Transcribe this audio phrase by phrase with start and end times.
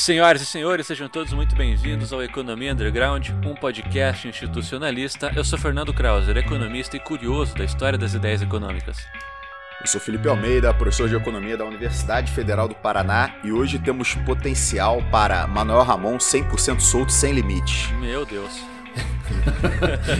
[0.00, 5.30] Senhoras e senhores, sejam todos muito bem-vindos ao Economia Underground, um podcast institucionalista.
[5.36, 8.96] Eu sou Fernando Krauser, economista e curioso da história das ideias econômicas.
[9.78, 14.14] Eu sou Felipe Almeida, professor de Economia da Universidade Federal do Paraná e hoje temos
[14.14, 17.92] potencial para Manuel Ramon 100% solto sem limite.
[17.96, 18.58] Meu Deus.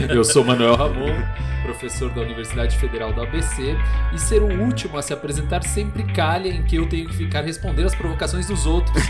[0.08, 1.14] Eu sou Manuel Ramon,
[1.62, 3.76] professor da Universidade Federal do ABC,
[4.12, 7.42] e ser o último a se apresentar sempre calha em que eu tenho que ficar
[7.42, 9.02] respondendo as provocações dos outros.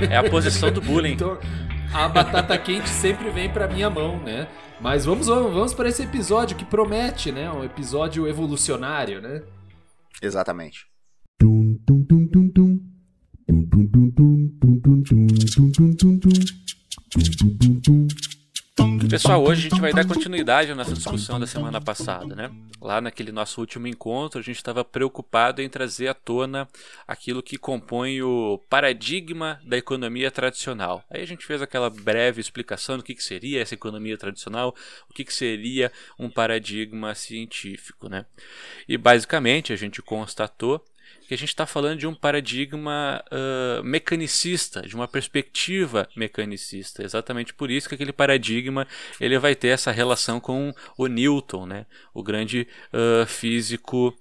[0.00, 1.12] É, é a posição do bullying.
[1.12, 1.38] Então,
[1.92, 4.46] a batata quente sempre vem para minha mão, né?
[4.80, 7.50] Mas vamos, vamos, vamos para esse episódio que promete, né?
[7.50, 9.42] Um episódio evolucionário, né?
[10.22, 10.86] Exatamente.
[19.10, 22.50] Pessoal, hoje a gente vai dar continuidade à nossa discussão da semana passada, né?
[22.80, 26.68] Lá naquele nosso último encontro, a gente estava preocupado em trazer à tona
[27.08, 31.04] aquilo que compõe o paradigma da economia tradicional.
[31.10, 34.74] Aí a gente fez aquela breve explicação do que, que seria essa economia tradicional,
[35.10, 38.24] o que, que seria um paradigma científico, né?
[38.88, 40.84] E basicamente a gente constatou
[41.30, 47.04] que a gente está falando de um paradigma uh, mecanicista, de uma perspectiva mecanicista.
[47.04, 48.84] Exatamente por isso que aquele paradigma
[49.20, 51.86] ele vai ter essa relação com o Newton, né?
[52.12, 54.12] o grande uh, físico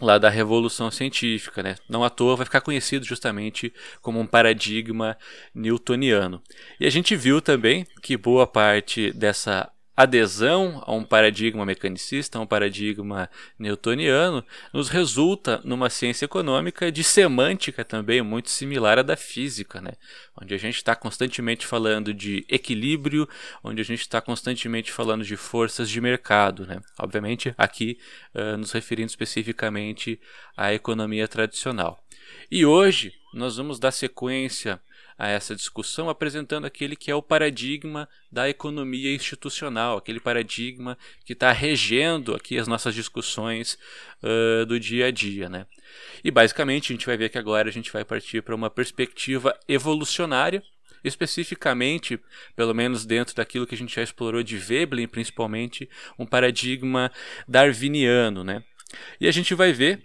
[0.00, 1.74] lá da revolução científica, né?
[1.88, 5.18] Não à toa vai ficar conhecido justamente como um paradigma
[5.52, 6.40] newtoniano.
[6.78, 9.68] E a gente viu também que boa parte dessa
[9.98, 17.02] adesão a um paradigma mecanicista, a um paradigma newtoniano, nos resulta numa ciência econômica de
[17.02, 19.94] semântica também muito similar à da física, né?
[20.40, 23.28] onde a gente está constantemente falando de equilíbrio,
[23.60, 26.64] onde a gente está constantemente falando de forças de mercado.
[26.64, 26.80] Né?
[26.96, 27.98] Obviamente, aqui
[28.36, 30.20] uh, nos referindo especificamente
[30.56, 32.06] à economia tradicional.
[32.48, 34.80] E hoje nós vamos dar sequência
[35.18, 41.32] a essa discussão, apresentando aquele que é o paradigma da economia institucional, aquele paradigma que
[41.32, 43.76] está regendo aqui as nossas discussões
[44.22, 45.48] uh, do dia a dia.
[45.48, 45.66] Né?
[46.22, 49.58] E basicamente a gente vai ver que agora a gente vai partir para uma perspectiva
[49.66, 50.62] evolucionária,
[51.02, 52.20] especificamente,
[52.54, 57.10] pelo menos dentro daquilo que a gente já explorou de Veblen, principalmente, um paradigma
[57.46, 58.44] darwiniano.
[58.44, 58.62] Né?
[59.20, 60.00] E a gente vai ver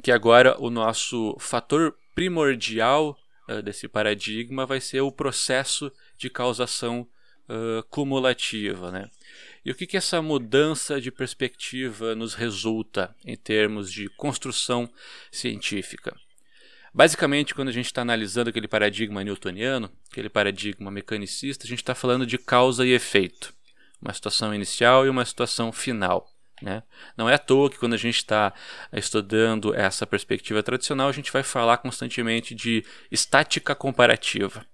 [0.00, 7.06] que agora o nosso fator primordial uh, desse paradigma vai ser o processo de causação
[7.48, 8.90] uh, cumulativa.
[8.90, 9.10] Né?
[9.64, 14.90] E o que, que essa mudança de perspectiva nos resulta em termos de construção
[15.30, 16.16] científica?
[16.92, 21.94] Basicamente, quando a gente está analisando aquele paradigma newtoniano, aquele paradigma mecanicista, a gente está
[21.94, 23.54] falando de causa e efeito,
[24.00, 26.28] uma situação inicial e uma situação final.
[26.62, 26.82] Né?
[27.16, 28.52] Não é à toa que quando a gente está
[28.92, 34.64] estudando essa perspectiva tradicional, a gente vai falar constantemente de estática comparativa.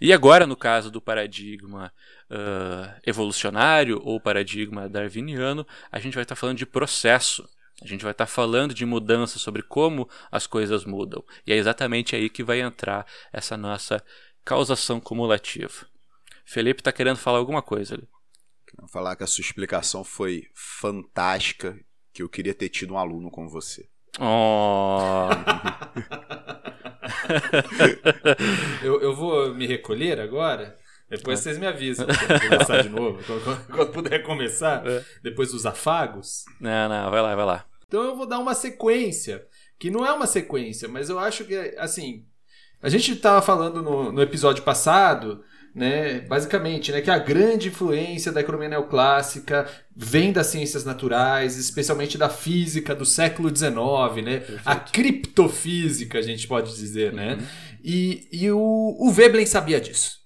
[0.00, 1.92] E agora, no caso do paradigma
[2.30, 7.48] uh, evolucionário ou paradigma darwiniano, a gente vai estar tá falando de processo.
[7.82, 11.24] A gente vai estar tá falando de mudança sobre como as coisas mudam.
[11.46, 14.02] E é exatamente aí que vai entrar essa nossa
[14.44, 15.86] causação cumulativa.
[16.44, 18.08] Felipe está querendo falar alguma coisa ali.
[18.88, 21.78] Falar que a sua explicação foi fantástica,
[22.12, 23.88] que eu queria ter tido um aluno como você.
[24.18, 25.28] Oh.
[28.82, 30.76] eu, eu vou me recolher agora.
[31.08, 31.42] Depois é.
[31.42, 33.22] vocês me avisam quando começar de novo.
[33.24, 35.04] Quando, quando puder começar, é.
[35.22, 36.44] depois dos afagos.
[36.60, 37.66] Não, não, vai lá, vai lá.
[37.86, 39.44] Então eu vou dar uma sequência,
[39.78, 42.24] que não é uma sequência, mas eu acho que, assim,
[42.80, 45.44] a gente estava falando no, no episódio passado
[45.74, 52.18] né, basicamente, né, que a grande influência da economia neoclássica vem das ciências naturais, especialmente
[52.18, 57.46] da física do século XIX, né, a criptofísica, a gente pode dizer, né, uhum.
[57.84, 60.18] e, e o, o Veblen sabia disso,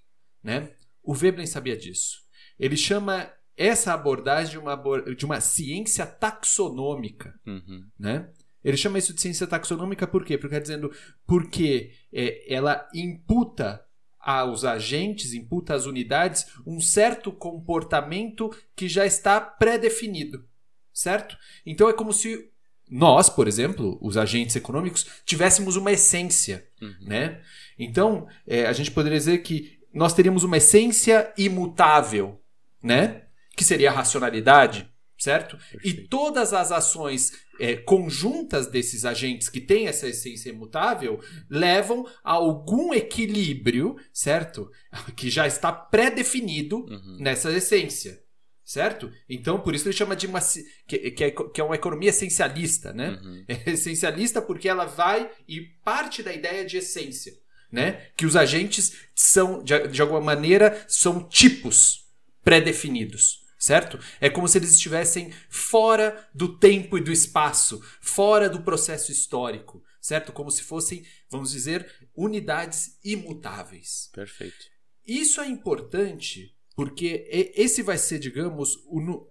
[0.43, 0.71] né,
[1.03, 2.23] o Veblen sabia disso.
[2.59, 4.83] Ele chama essa abordagem de uma,
[5.17, 7.85] de uma ciência taxonômica, uhum.
[7.99, 8.29] né,
[8.65, 10.39] ele chama isso de ciência taxonômica por quê?
[10.39, 10.91] Porque, dizendo,
[11.27, 13.85] porque é, ela imputa
[14.25, 20.45] aos agentes, imputa às unidades um certo comportamento que já está pré-definido,
[20.93, 21.37] certo?
[21.67, 22.51] Então é como se
[22.91, 26.95] nós, por exemplo, os agentes econômicos, tivéssemos uma essência, uhum.
[27.03, 27.41] né?
[27.79, 32.41] Então é, a gente poderia dizer que nós teríamos uma essência imutável,
[32.83, 33.25] né?
[33.57, 35.57] Que seria a racionalidade, certo?
[35.57, 35.87] Perfeito.
[35.87, 42.33] E todas as ações é, conjuntas desses agentes que têm essa essência imutável levam a
[42.33, 44.71] algum equilíbrio, certo?
[45.17, 47.19] Que já está pré-definido uhum.
[47.21, 48.23] nessa essência.
[48.65, 49.13] Certo?
[49.29, 50.41] Então, por isso ele chama de uma.
[50.87, 53.21] que, que, é, que é uma economia essencialista, né?
[53.23, 53.45] Uhum.
[53.67, 57.35] É essencialista porque ela vai e parte da ideia de essência.
[57.71, 58.07] né?
[58.17, 62.07] Que os agentes são, de, de alguma maneira, são tipos
[62.43, 63.99] pré-definidos certo?
[64.21, 69.83] É como se eles estivessem fora do tempo e do espaço, fora do processo histórico,
[70.03, 70.33] certo?
[70.33, 74.11] Como se fossem, vamos dizer, unidades imutáveis.
[74.13, 74.67] Perfeito.
[75.07, 77.27] Isso é importante porque
[77.57, 79.31] esse vai ser, digamos, o,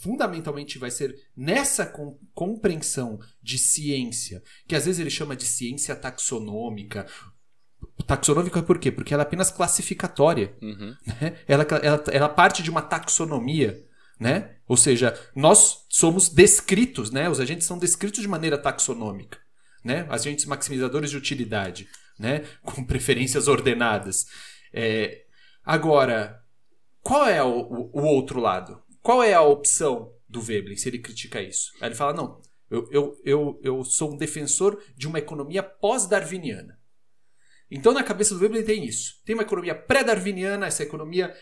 [0.00, 1.84] fundamentalmente vai ser nessa
[2.32, 7.08] compreensão de ciência, que às vezes ele chama de ciência taxonômica,
[8.06, 8.90] Taxonômica por quê?
[8.90, 10.54] Porque ela é apenas classificatória.
[10.62, 10.96] Uhum.
[11.06, 11.36] Né?
[11.46, 13.84] Ela, ela, ela parte de uma taxonomia.
[14.18, 14.56] Né?
[14.66, 17.28] Ou seja, nós somos descritos, né?
[17.28, 19.38] os agentes são descritos de maneira taxonômica.
[19.84, 20.06] Né?
[20.10, 22.44] Agentes maximizadores de utilidade, né?
[22.62, 24.26] com preferências ordenadas.
[24.72, 25.22] É...
[25.64, 26.42] Agora,
[27.00, 28.82] qual é o, o, o, outro lado?
[29.00, 31.72] Qual é a opção do Veblen se ele critica isso?
[31.80, 32.40] Aí ele fala: não,
[32.70, 36.77] eu, eu, eu, eu sou um defensor de uma economia pós-darwiniana.
[37.70, 39.20] Então, na cabeça do Veblen tem isso.
[39.24, 41.34] Tem uma economia pré-darwiniana, essa economia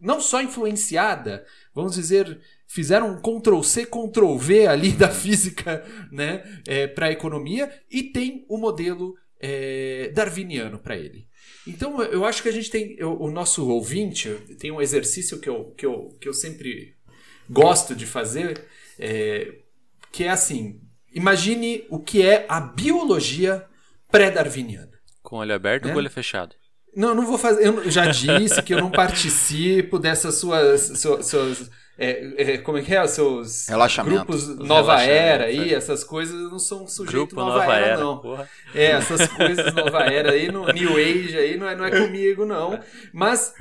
[0.00, 7.06] não só influenciada, vamos dizer, fizeram um Ctrl-C, Ctrl-V ali da física né, é, para
[7.06, 11.28] a economia, e tem o modelo é, darwiniano para ele.
[11.66, 15.48] Então, eu acho que a gente tem, eu, o nosso ouvinte, tem um exercício que
[15.48, 16.94] eu, que eu, que eu sempre
[17.48, 18.64] gosto de fazer,
[18.98, 19.58] é,
[20.10, 20.80] que é assim:
[21.12, 23.66] imagine o que é a biologia
[24.10, 24.89] pré-darwiniana.
[25.30, 25.92] Com olho aberto é?
[25.92, 26.56] ou olho fechado?
[26.92, 27.64] Não, não vou fazer.
[27.64, 30.98] Eu já disse que eu não participo dessas suas.
[30.98, 33.00] suas, suas é, é, como é que é?
[33.04, 33.66] Os seus
[34.02, 38.18] grupos Nova Era aí, essas coisas não são sujeito Grupo Nova, Nova Era, era, não.
[38.18, 38.50] Porra.
[38.74, 42.44] É, essas coisas Nova Era aí, no New Age aí, não é, não é comigo,
[42.44, 42.80] não.
[43.12, 43.54] Mas,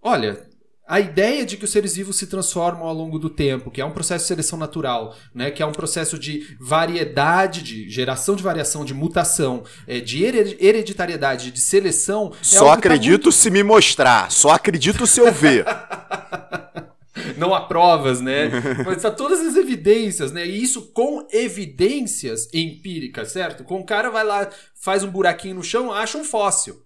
[0.00, 0.48] olha,
[0.90, 3.84] a ideia de que os seres vivos se transformam ao longo do tempo, que é
[3.84, 8.42] um processo de seleção natural, né, que é um processo de variedade, de geração de
[8.42, 12.32] variação, de mutação, é, de hereditariedade, de seleção.
[12.40, 13.32] É só acredito tá muito...
[13.32, 15.64] se me mostrar, só acredito se eu ver.
[17.38, 18.50] Não há provas, né?
[18.84, 20.44] Mas tá todas as evidências, né?
[20.44, 23.62] E isso com evidências empíricas, certo?
[23.62, 26.82] Com o cara vai lá, faz um buraquinho no chão, acha um fóssil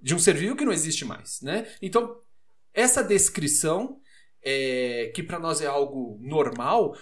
[0.00, 1.66] de um ser vivo que não existe mais, né?
[1.82, 2.14] Então,
[2.78, 3.98] essa descrição,
[4.40, 6.96] é, que para nós é algo normal,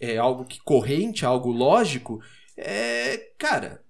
[0.00, 2.18] é algo que corrente, algo lógico,
[2.56, 3.84] é, cara,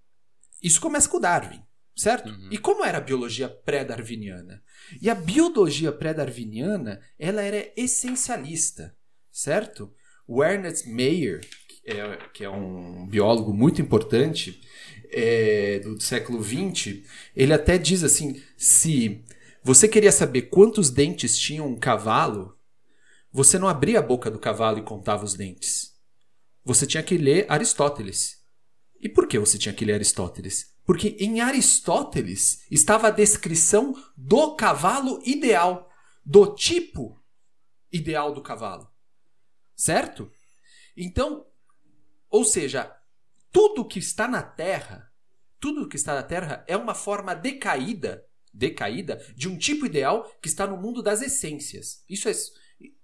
[0.60, 1.62] isso começa com Darwin,
[1.96, 2.28] certo?
[2.28, 2.48] Uhum.
[2.50, 4.60] E como era a biologia pré-darwiniana?
[5.00, 8.96] E a biologia pré-darwiniana, ela era essencialista,
[9.30, 9.94] certo?
[10.26, 14.60] O Ernest Mayr, que é, que é um biólogo muito importante
[15.10, 17.02] é, do século XX,
[17.34, 19.24] ele até diz assim: se
[19.68, 22.58] você queria saber quantos dentes tinha um cavalo?
[23.30, 25.92] Você não abria a boca do cavalo e contava os dentes.
[26.64, 28.42] Você tinha que ler Aristóteles.
[28.98, 30.74] E por que você tinha que ler Aristóteles?
[30.86, 35.90] Porque em Aristóteles estava a descrição do cavalo ideal,
[36.24, 37.22] do tipo
[37.92, 38.90] ideal do cavalo.
[39.76, 40.32] Certo?
[40.96, 41.44] Então,
[42.30, 42.90] ou seja,
[43.52, 45.12] tudo que está na Terra,
[45.60, 50.48] tudo que está na Terra é uma forma decaída decaída de um tipo ideal que
[50.48, 52.02] está no mundo das essências.
[52.08, 52.32] Isso é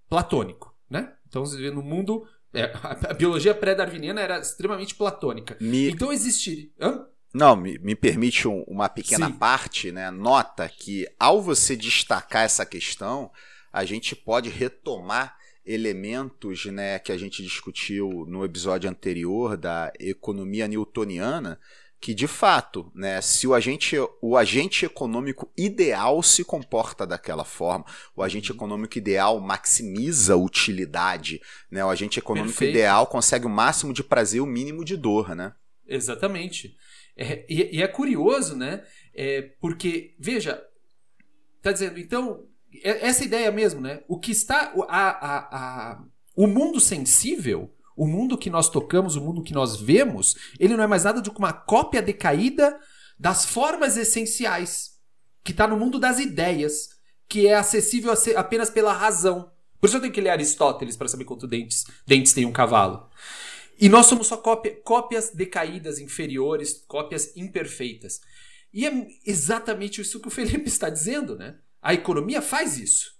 [0.08, 1.12] platônico, né?
[1.26, 2.72] Então, no mundo é,
[3.08, 5.56] a biologia pré-darwiniana era extremamente platônica.
[5.60, 5.90] Me...
[5.90, 6.72] Então existir.
[6.80, 7.04] Hã?
[7.34, 9.32] Não, me, me permite um, uma pequena Sim.
[9.32, 10.10] parte, né?
[10.10, 13.30] Nota que ao você destacar essa questão,
[13.72, 15.36] a gente pode retomar
[15.66, 21.58] elementos né, que a gente discutiu no episódio anterior da economia newtoniana,
[22.04, 27.86] que de fato, né, se o agente, o agente econômico ideal se comporta daquela forma,
[28.14, 28.56] o agente uhum.
[28.58, 32.76] econômico ideal maximiza a utilidade, né, o agente econômico Perfeito.
[32.76, 35.54] ideal consegue o máximo de prazer e o mínimo de dor, né?
[35.88, 36.76] Exatamente.
[37.16, 38.84] É, e, e, é curioso, né?
[39.14, 40.62] É, porque, veja,
[41.62, 42.44] tá dizendo, então,
[42.82, 44.02] é, essa ideia mesmo, né?
[44.06, 44.74] O que está.
[44.88, 46.04] A, a, a,
[46.36, 50.84] o mundo sensível o mundo que nós tocamos, o mundo que nós vemos, ele não
[50.84, 52.78] é mais nada do que uma cópia decaída
[53.18, 54.92] das formas essenciais,
[55.42, 56.90] que está no mundo das ideias,
[57.28, 59.50] que é acessível apenas pela razão.
[59.80, 63.08] Por isso eu tenho que ler Aristóteles para saber quantos dentes, dentes tem um cavalo.
[63.78, 68.20] E nós somos só cópia, cópias decaídas, inferiores, cópias imperfeitas.
[68.72, 71.58] E é exatamente isso que o Felipe está dizendo, né?
[71.82, 73.12] A economia faz isso.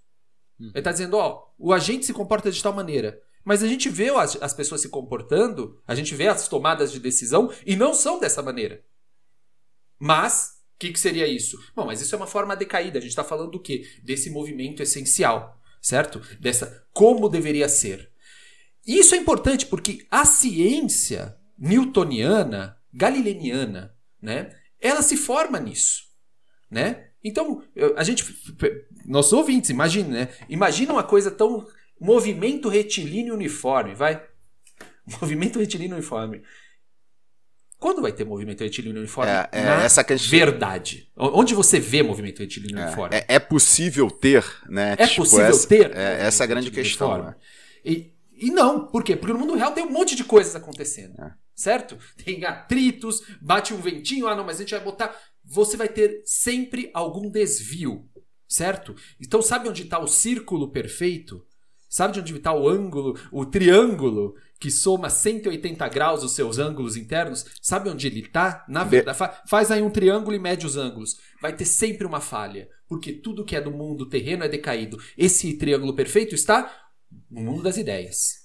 [0.58, 3.20] Ele está dizendo, ó, o agente se comporta de tal maneira.
[3.44, 6.98] Mas a gente vê as, as pessoas se comportando, a gente vê as tomadas de
[6.98, 8.82] decisão e não são dessa maneira.
[9.98, 11.58] Mas, o que, que seria isso?
[11.74, 12.98] Bom, mas isso é uma forma decaída.
[12.98, 13.86] A gente está falando do quê?
[14.02, 16.20] Desse movimento essencial, certo?
[16.40, 18.10] Dessa como deveria ser.
[18.86, 24.50] E isso é importante porque a ciência newtoniana, galileniana, né?
[24.84, 26.02] ela se forma nisso,
[26.70, 27.08] né?
[27.22, 27.62] Então,
[27.96, 28.22] a gente,
[29.06, 30.28] nossos ouvintes, imagina, né?
[30.46, 31.66] Imagina uma coisa tão
[32.00, 34.22] movimento retilíneo uniforme, vai?
[35.20, 36.42] Movimento retilíneo uniforme.
[37.84, 39.30] Quando vai ter movimento retilíneo uniforme?
[39.30, 40.30] É, é essa questão...
[40.30, 41.10] verdade.
[41.14, 43.14] Onde você vê movimento retilíneo é, uniforme?
[43.14, 44.94] É, é, possível ter, né?
[44.98, 45.94] É tipo, possível essa, ter?
[45.94, 47.22] É, essa é a grande questão.
[47.22, 47.34] Né?
[47.84, 49.14] E, e não, por quê?
[49.14, 51.20] Porque no mundo real tem um monte de coisas acontecendo.
[51.20, 51.34] É.
[51.54, 51.98] Certo?
[52.24, 55.14] Tem atritos, bate um ventinho, ah não, mas a gente vai botar.
[55.44, 58.08] Você vai ter sempre algum desvio,
[58.48, 58.96] certo?
[59.20, 61.44] Então sabe onde está o círculo perfeito?
[61.94, 66.96] Sabe de onde está o ângulo, o triângulo que soma 180 graus os seus ângulos
[66.96, 67.46] internos?
[67.62, 68.64] Sabe onde ele está?
[68.68, 71.20] Na verdade, faz aí um triângulo e mede os ângulos.
[71.40, 74.98] Vai ter sempre uma falha, porque tudo que é do mundo terreno é decaído.
[75.16, 76.68] Esse triângulo perfeito está
[77.30, 78.40] no mundo das ideias,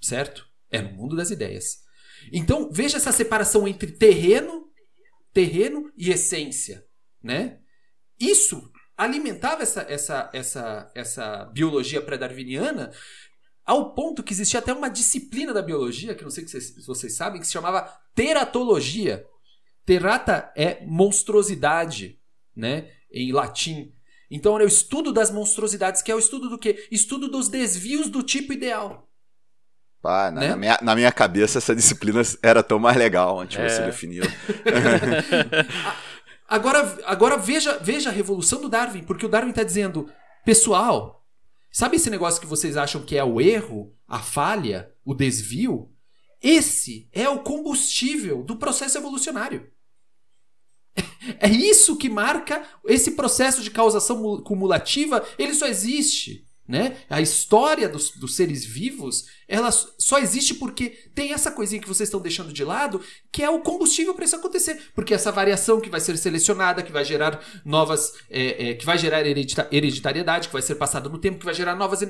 [0.00, 0.46] certo?
[0.70, 1.80] É no mundo das ideias.
[2.32, 4.64] Então, veja essa separação entre terreno,
[5.30, 6.82] terreno e essência,
[7.22, 7.58] né?
[8.18, 12.92] Isso alimentava essa, essa, essa, essa biologia pré-darwiniana
[13.64, 17.40] ao ponto que existia até uma disciplina da biologia, que não sei se vocês sabem,
[17.40, 19.24] que se chamava teratologia.
[19.86, 22.18] Terata é monstruosidade,
[22.56, 22.90] né?
[23.10, 23.92] Em latim.
[24.30, 26.86] Então era o estudo das monstruosidades, que é o estudo do quê?
[26.90, 29.08] Estudo dos desvios do tipo ideal.
[30.02, 30.48] Pá, na, né?
[30.48, 33.68] na, minha, na minha cabeça essa disciplina era tão mais legal antes de é.
[33.68, 34.22] você definir.
[36.46, 40.10] agora agora veja, veja a revolução do Darwin, porque o Darwin está dizendo,
[40.44, 41.26] pessoal,
[41.70, 45.90] sabe esse negócio que vocês acham que é o erro, a falha, o desvio?
[46.42, 49.70] Esse é o combustível do processo evolucionário.
[51.40, 56.96] É isso que marca esse processo de causação cumulativa, ele só existe né?
[57.10, 62.08] A história dos, dos, seres vivos, ela só existe porque tem essa coisinha que vocês
[62.08, 64.80] estão deixando de lado, que é o combustível para isso acontecer.
[64.94, 68.14] Porque essa variação que vai ser selecionada, que vai gerar novas.
[68.30, 71.54] É, é, que vai gerar heredita hereditariedade, que vai ser passada no tempo, que vai
[71.54, 72.08] gerar novas é,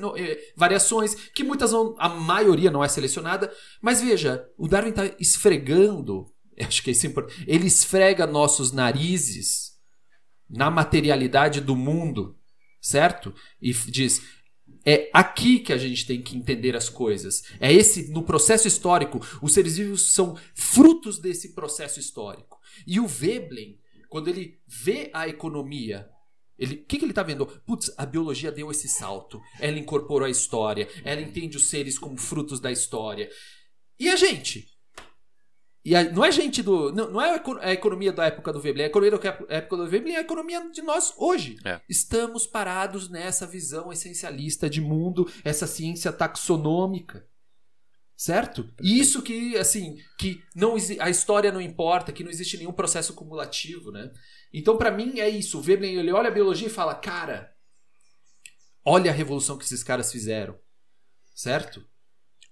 [0.55, 1.93] variações, que muitas vão.
[1.99, 3.51] a maioria não é selecionada.
[3.81, 6.31] Mas veja, o Darwin está esfregando,
[6.65, 9.73] acho que é isso importante, ele esfrega nossos narizes
[10.49, 12.37] na materialidade do mundo
[12.85, 13.33] certo?
[13.59, 14.21] E diz:
[14.85, 17.43] é aqui que a gente tem que entender as coisas.
[17.59, 19.19] É esse no processo histórico.
[19.41, 22.59] Os seres vivos são frutos desse processo histórico.
[22.85, 26.07] E o Veblen, quando ele vê a economia,
[26.57, 27.47] ele, o que, que ele está vendo?
[27.65, 29.41] Putz, a biologia deu esse salto.
[29.59, 30.87] Ela incorporou a história.
[31.03, 33.29] Ela entende os seres como frutos da história.
[33.99, 34.74] E a gente?
[35.85, 36.91] E a, não é gente do.
[36.91, 38.85] Não, não, é a economia da época do Veblen.
[38.85, 41.57] A economia da época do Veblen é a economia de nós hoje.
[41.63, 41.79] É.
[41.87, 47.27] Estamos parados nessa visão essencialista de mundo, essa ciência taxonômica.
[48.17, 48.67] Certo?
[48.81, 53.13] E isso que, assim, que não a história não importa, que não existe nenhum processo
[53.13, 54.11] cumulativo, né?
[54.51, 55.59] Então, para mim, é isso.
[55.59, 57.53] O Veblen, ele olha a biologia e fala, cara,
[58.83, 60.57] olha a revolução que esses caras fizeram.
[61.35, 61.85] Certo?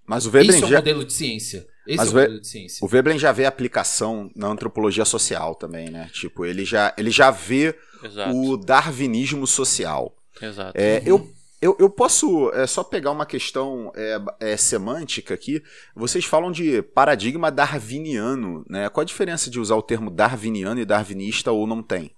[0.06, 1.66] Mas o Veblen Isso é um modelo de ciência.
[1.86, 2.84] Esse Mas é o modelo de ciência.
[2.84, 6.08] O Veblen já vê aplicação na antropologia social também, né?
[6.12, 8.34] Tipo, ele já, ele já vê Exato.
[8.34, 10.16] o darwinismo social.
[10.40, 10.72] Exato.
[10.74, 11.04] É, uhum.
[11.04, 15.62] eu, eu, eu posso é, só pegar uma questão é, é, semântica aqui.
[15.94, 18.88] Vocês falam de paradigma darwiniano, né?
[18.88, 22.10] Qual a diferença de usar o termo darwiniano e darwinista ou não tem?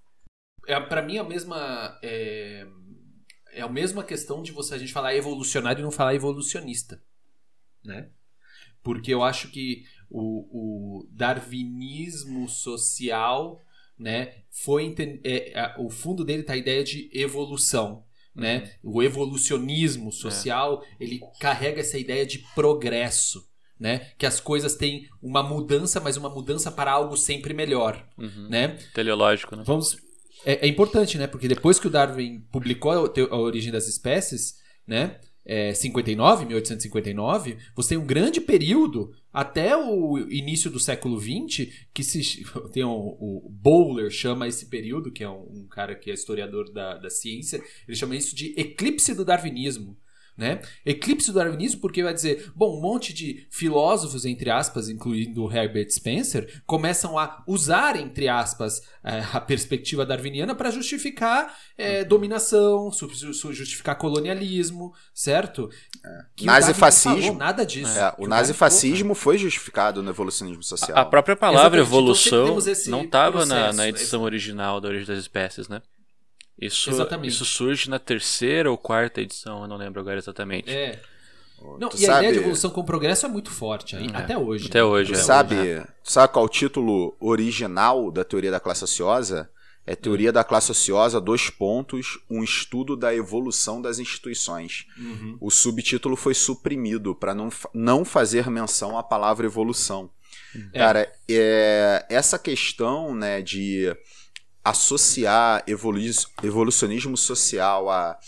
[0.66, 1.98] É, para mim, a mesma...
[2.02, 2.66] É,
[3.52, 7.00] é a mesma questão de você a gente falar evolucionário e não falar evolucionista
[7.86, 8.08] né?
[8.86, 13.60] Porque eu acho que o, o darwinismo social,
[13.98, 18.70] né, foi é, a, o fundo dele tá a ideia de evolução, né?
[18.84, 18.92] Uhum.
[18.92, 21.02] O evolucionismo social, é.
[21.02, 23.44] ele carrega essa ideia de progresso,
[23.76, 24.12] né?
[24.16, 28.48] Que as coisas têm uma mudança, mas uma mudança para algo sempre melhor, uhum.
[28.48, 28.78] né?
[28.94, 29.64] Teleológico, né?
[29.66, 29.96] Vamos
[30.44, 31.26] é, é, importante, né?
[31.26, 35.18] Porque depois que o Darwin publicou a, a origem das espécies, né?
[35.46, 42.02] É, 59, 1859, você tem um grande período até o início do século XX que
[42.02, 46.14] se tem um, o Bowler chama esse período que é um, um cara que é
[46.14, 49.96] historiador da, da ciência ele chama isso de eclipse do darwinismo
[50.36, 50.60] né?
[50.84, 55.90] Eclipse do darwinismo, porque vai dizer, bom, um monte de filósofos, entre aspas, incluindo Herbert
[55.90, 62.90] Spencer, começam a usar, entre aspas, é, a perspectiva darwiniana para justificar é, dominação,
[63.52, 65.70] justificar colonialismo, certo?
[66.04, 66.44] É.
[66.44, 67.34] Nazifascismo.
[67.34, 67.98] nada disso.
[67.98, 70.96] É, o nazifascismo foi justificado no evolucionismo social.
[70.96, 71.88] A, a própria palavra Exatamente.
[71.88, 75.80] evolução então, não estava na, na edição original da Origem das Espécies, né?
[76.58, 77.28] Isso, Exatamente.
[77.28, 80.70] isso surge na terceira ou quarta edição, eu não lembro agora exatamente.
[80.70, 80.98] É.
[81.78, 82.12] Não, tu e sabe...
[82.12, 84.16] a ideia de evolução com progresso é muito forte, aí, é.
[84.16, 84.66] até hoje.
[84.68, 85.12] Até hoje.
[85.12, 89.50] Tu é, sabe, hoje, sabe qual é o título original da teoria da classe ociosa?
[89.86, 94.84] É Teoria da Classe Ociosa, dois pontos, um estudo da evolução das instituições.
[94.98, 95.38] Uhum.
[95.40, 100.10] O subtítulo foi suprimido para não, não fazer menção à palavra evolução.
[100.72, 100.78] É.
[100.78, 103.96] Cara, é, essa questão né, de
[104.66, 106.00] associar evolu
[106.42, 108.18] evolucionismo social a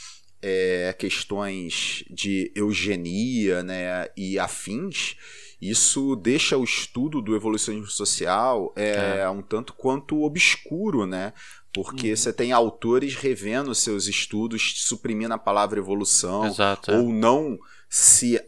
[0.40, 5.16] é, questões de eugenia né, e afins,
[5.60, 9.28] isso deixa o estudo do evolucionismo social é, é.
[9.28, 11.32] um tanto quanto obscuro, né?
[11.74, 12.16] Porque uhum.
[12.16, 17.58] você tem autores revendo seus estudos, suprimindo a palavra evolução, Exato, ou não
[17.90, 18.40] se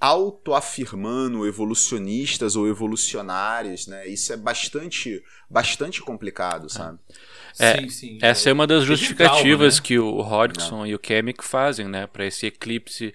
[0.00, 4.06] autoafirmando evolucionistas ou evolucionários, né?
[4.06, 6.68] Isso é bastante, bastante complicado, é.
[6.68, 6.98] sabe?
[7.58, 8.18] É, sim, sim.
[8.22, 9.86] Essa é, uma das justificativas calma, né?
[9.86, 13.12] que o Hodgson e o Kemick fazem, né, para esse eclipse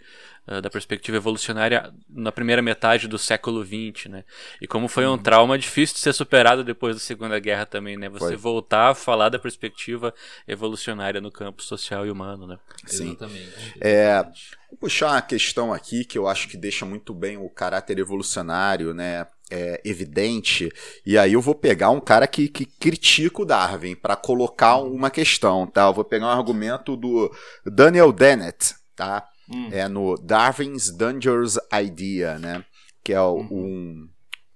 [0.48, 4.24] uh, da perspectiva evolucionária na primeira metade do século XX, né?
[4.62, 5.18] E como foi um uhum.
[5.18, 8.10] trauma difícil de ser superado depois da Segunda Guerra também, né?
[8.10, 8.36] Você foi.
[8.36, 10.14] voltar a falar da perspectiva
[10.48, 12.58] evolucionária no campo social e humano, né?
[12.86, 13.10] Sim.
[13.10, 13.54] Exatamente.
[13.82, 14.24] É,
[14.70, 18.94] vou puxar uma questão aqui que eu acho que deixa muito bem o caráter evolucionário,
[18.94, 19.28] né?
[19.52, 20.72] É, evidente,
[21.06, 25.12] e aí eu vou pegar um cara que, que critica o Darwin para colocar uma
[25.12, 25.84] questão, tá?
[25.84, 27.32] Eu vou pegar um argumento do
[27.64, 29.28] Daniel Dennett, tá?
[29.50, 29.70] Hum.
[29.72, 32.66] É no Darwin's Dangerous Idea, né?
[33.04, 33.48] Que é uhum.
[33.52, 34.10] um,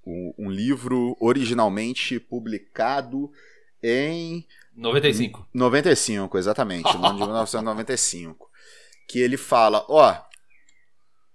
[0.05, 3.29] um, um livro originalmente publicado
[3.83, 5.47] em 95.
[5.53, 8.47] 95, exatamente, no ano de 1995.
[9.07, 10.21] Que ele fala, ó,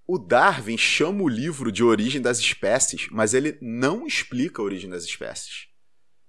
[0.07, 4.91] o Darwin chama o livro de Origem das Espécies, mas ele não explica a origem
[4.91, 5.72] das espécies.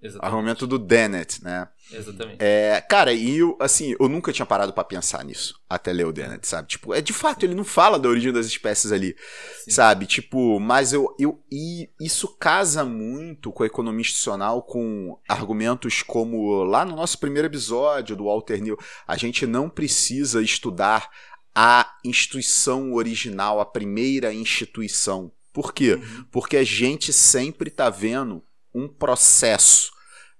[0.03, 0.35] Exatamente.
[0.35, 1.65] Argumento do Dennett, né?
[1.89, 2.37] Exatamente.
[2.39, 6.11] É, cara, e eu, assim, eu nunca tinha parado para pensar nisso até ler o
[6.11, 6.67] Dennett, sabe?
[6.67, 9.15] Tipo, é de fato, ele não fala da origem das espécies ali,
[9.63, 9.71] Sim.
[9.71, 10.05] sabe?
[10.05, 11.41] Tipo, mas eu, eu.
[11.49, 17.47] E isso casa muito com a economia institucional, com argumentos como lá no nosso primeiro
[17.47, 21.09] episódio do Walter Neal, a gente não precisa estudar
[21.55, 25.31] a instituição original, a primeira instituição.
[25.53, 25.93] Por quê?
[25.93, 26.25] Uhum.
[26.29, 29.92] Porque a gente sempre tá vendo um processo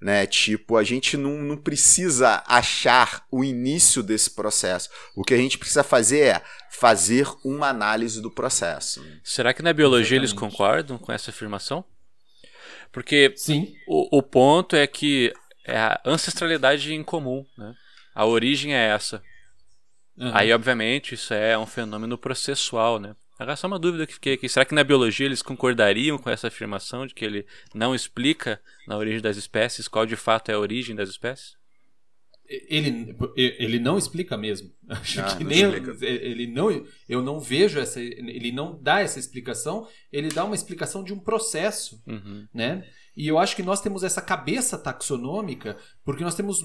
[0.04, 0.28] né?
[0.28, 4.90] Tipo, a gente não, não precisa achar o início desse processo.
[5.16, 9.02] O que a gente precisa fazer é fazer uma análise do processo.
[9.24, 10.32] Será que na biologia Exatamente.
[10.32, 11.86] eles concordam com essa afirmação?
[12.92, 13.74] Porque Sim.
[13.88, 15.34] O, o ponto é que
[15.66, 17.74] é a ancestralidade em comum, né?
[18.14, 19.24] A origem é essa.
[20.18, 20.32] Uhum.
[20.34, 23.16] Aí, obviamente, isso é um fenômeno processual, né?
[23.44, 24.48] Agora, só uma dúvida que fiquei aqui.
[24.48, 28.98] Será que na biologia eles concordariam com essa afirmação de que ele não explica na
[28.98, 31.58] origem das espécies qual de fato é a origem das espécies?
[32.48, 34.72] Ele, ele não explica mesmo.
[34.88, 39.90] Acho ah, que nem ele não eu não vejo essa ele não dá essa explicação,
[40.10, 42.48] ele dá uma explicação de um processo, uhum.
[42.54, 42.88] né?
[43.16, 46.64] E eu acho que nós temos essa cabeça taxonômica porque nós temos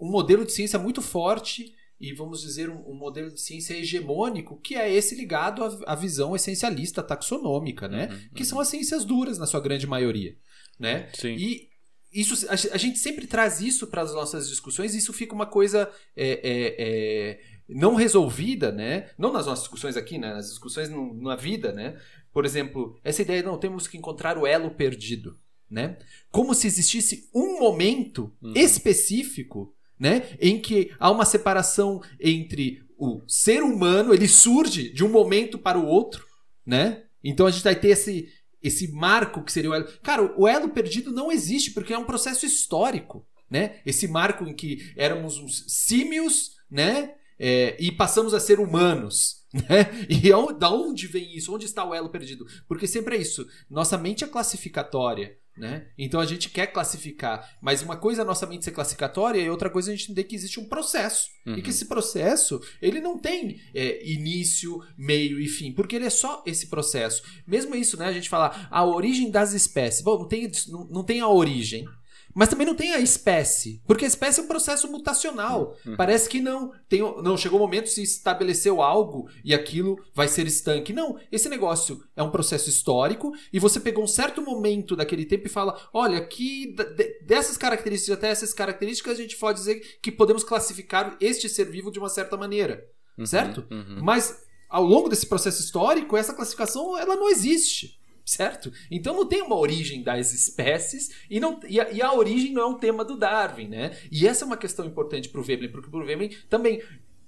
[0.00, 4.56] um modelo de ciência muito forte e vamos dizer um, um, modelo de ciência hegemônico
[4.56, 8.08] que é esse ligado à, à visão essencialista taxonômica, né?
[8.10, 8.48] Uhum, que uhum.
[8.48, 10.34] são as ciências duras na sua grande maioria,
[10.78, 11.10] né?
[11.12, 11.34] Sim.
[11.34, 11.68] E
[12.12, 14.94] isso a, a gente sempre traz isso para as nossas discussões.
[14.94, 19.10] E isso fica uma coisa é, é, é, não resolvida, né?
[19.18, 20.32] Não nas nossas discussões aqui, né?
[20.32, 22.00] Nas discussões no, na vida, né?
[22.32, 25.38] Por exemplo, essa ideia não temos que encontrar o elo perdido,
[25.70, 25.98] né?
[26.30, 28.54] Como se existisse um momento uhum.
[28.56, 30.26] específico né?
[30.40, 35.78] Em que há uma separação entre o ser humano, ele surge de um momento para
[35.78, 36.26] o outro,
[36.64, 37.04] né?
[37.22, 38.28] Então a gente vai ter esse
[38.62, 39.88] esse marco que seria o elo.
[40.02, 43.80] Cara, o elo perdido não existe porque é um processo histórico, né?
[43.86, 47.14] Esse marco em que éramos uns símios, né?
[47.38, 49.38] É, e passamos a ser humanos.
[49.52, 50.06] Né?
[50.08, 51.52] E da onde vem isso?
[51.52, 52.46] Onde está o elo perdido?
[52.68, 53.44] Porque sempre é isso.
[53.68, 55.36] Nossa mente é classificatória.
[55.60, 55.86] Né?
[55.98, 59.50] Então a gente quer classificar, mas uma coisa é a nossa mente ser classificatória e
[59.50, 61.54] outra coisa é a gente entender que existe um processo uhum.
[61.54, 66.10] e que esse processo ele não tem é, início, meio e fim, porque ele é
[66.10, 67.22] só esse processo.
[67.46, 68.06] Mesmo isso, né?
[68.06, 70.00] A gente fala a origem das espécies.
[70.02, 71.86] Bom, não tem, não, não tem a origem,
[72.34, 75.76] mas também não tem a espécie, porque a espécie é um processo mutacional.
[75.84, 75.96] Uhum.
[75.96, 76.72] Parece que não.
[76.88, 80.92] Tem, não, chegou o momento se estabeleceu algo e aquilo vai ser estanque.
[80.92, 85.46] Não, esse negócio é um processo histórico e você pegou um certo momento daquele tempo
[85.46, 86.74] e fala: olha, aqui
[87.22, 91.90] dessas características até essas características a gente pode dizer que podemos classificar este ser vivo
[91.90, 92.86] de uma certa maneira.
[93.18, 93.66] Uhum, certo?
[93.70, 94.00] Uhum.
[94.02, 97.99] Mas ao longo desse processo histórico, essa classificação ela não existe
[98.30, 98.72] certo?
[98.88, 102.62] Então não tem uma origem das espécies e, não, e a, e, a, origem não
[102.62, 103.98] é um tema do Darwin, né?
[104.10, 106.80] E essa é uma questão importante para o Veblen, porque o Veblen também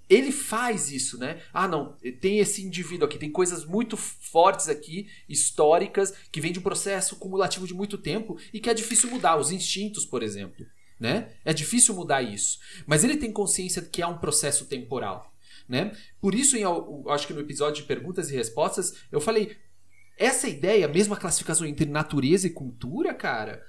[0.09, 1.43] ele faz isso, né?
[1.53, 6.61] Ah, não, tem esse indivíduo aqui, tem coisas muito fortes aqui, históricas, que vem de
[6.61, 9.37] um processo cumulativo de muito tempo e que é difícil mudar.
[9.37, 10.65] Os instintos, por exemplo.
[11.01, 11.33] Né?
[11.45, 12.61] É difícil mudar isso.
[12.87, 15.35] Mas ele tem consciência de que há um processo temporal.
[15.69, 15.97] Né?
[16.21, 16.63] Por isso, em,
[17.09, 19.57] acho que no episódio de perguntas e respostas, eu falei:
[20.25, 23.67] essa ideia, mesmo a classificação entre natureza e cultura, cara,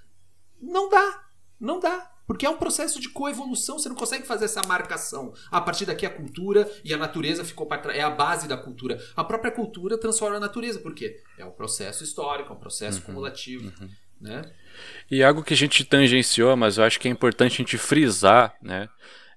[0.62, 1.24] não dá.
[1.60, 2.12] Não dá.
[2.26, 5.34] Porque é um processo de coevolução, você não consegue fazer essa marcação.
[5.52, 8.56] A partir daqui a cultura e a natureza ficou para trás, é a base da
[8.56, 9.02] cultura.
[9.16, 11.20] A própria cultura transforma a natureza, por quê?
[11.38, 13.90] É um processo histórico, é um processo uhum, cumulativo, uhum.
[14.22, 14.42] né?
[15.12, 18.56] E algo que a gente tangenciou, mas eu acho que é importante a gente frisar,
[18.62, 18.88] né?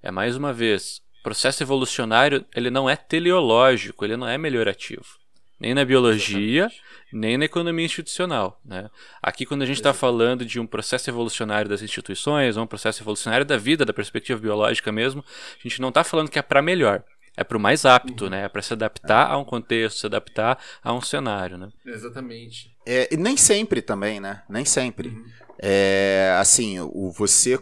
[0.00, 5.18] É mais uma vez, o processo evolucionário, ele não é teleológico, ele não é melhorativo.
[5.59, 8.61] Nem na biologia, Exatamente nem na economia institucional.
[8.64, 8.90] Né?
[9.23, 13.03] Aqui, quando a gente está falando de um processo evolucionário das instituições, ou um processo
[13.03, 15.25] evolucionário da vida, da perspectiva biológica mesmo,
[15.59, 17.03] a gente não está falando que é para melhor.
[17.37, 18.31] É para o mais apto, uhum.
[18.31, 18.45] né?
[18.45, 19.33] É para se adaptar é.
[19.35, 21.69] a um contexto, se adaptar a um cenário, né?
[21.85, 22.75] Exatamente.
[22.87, 24.42] É, e nem sempre também, né?
[24.49, 25.09] Nem sempre.
[25.09, 25.25] Uhum.
[25.59, 27.61] É, assim, o, você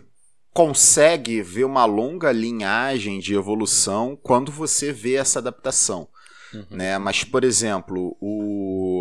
[0.52, 6.08] consegue ver uma longa linhagem de evolução quando você vê essa adaptação.
[6.54, 6.64] Uhum.
[6.70, 6.96] Né?
[6.98, 8.93] Mas, por exemplo, o,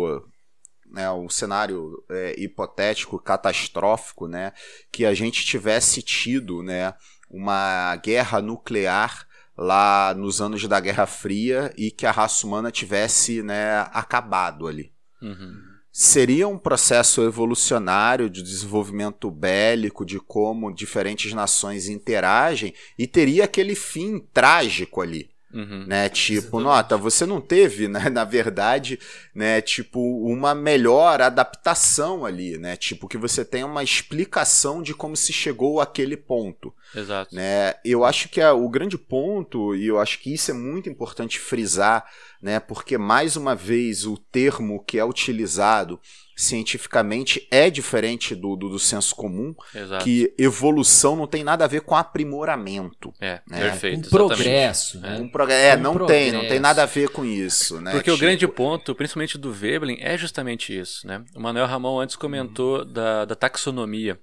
[0.94, 4.52] né, um cenário é, hipotético, catastrófico, né,
[4.92, 6.94] que a gente tivesse tido né,
[7.28, 9.26] uma guerra nuclear
[9.56, 14.92] lá nos anos da Guerra Fria e que a raça humana tivesse né, acabado ali.
[15.20, 15.74] Uhum.
[15.92, 23.76] Seria um processo evolucionário de desenvolvimento bélico, de como diferentes nações interagem, e teria aquele
[23.76, 25.30] fim trágico ali.
[25.54, 25.86] Uhum.
[25.86, 28.98] Né, tipo, nota, você não teve, né, na verdade,
[29.32, 35.16] né, tipo, uma melhor adaptação ali, né, tipo, que você tenha uma explicação de como
[35.16, 36.74] se chegou àquele ponto.
[36.94, 37.34] Exato.
[37.34, 40.90] Né, eu acho que é o grande ponto, e eu acho que isso é muito
[40.90, 42.04] importante frisar,
[42.42, 46.00] né, porque mais uma vez o termo que é utilizado
[46.36, 50.04] cientificamente é diferente do, do, do senso comum, Exato.
[50.04, 53.12] que evolução não tem nada a ver com aprimoramento.
[53.20, 53.60] É, né?
[53.60, 54.06] perfeito.
[54.06, 55.00] Um progresso.
[55.00, 55.18] Né?
[55.18, 56.20] Um prog é, um não progresso.
[56.20, 57.80] tem, não tem nada a ver com isso.
[57.80, 57.92] Né?
[57.92, 58.16] Porque tipo...
[58.16, 61.06] o grande ponto, principalmente do Veblen, é justamente isso.
[61.06, 61.24] Né?
[61.34, 62.92] O Manuel Ramon antes comentou uhum.
[62.92, 64.18] da, da taxonomia.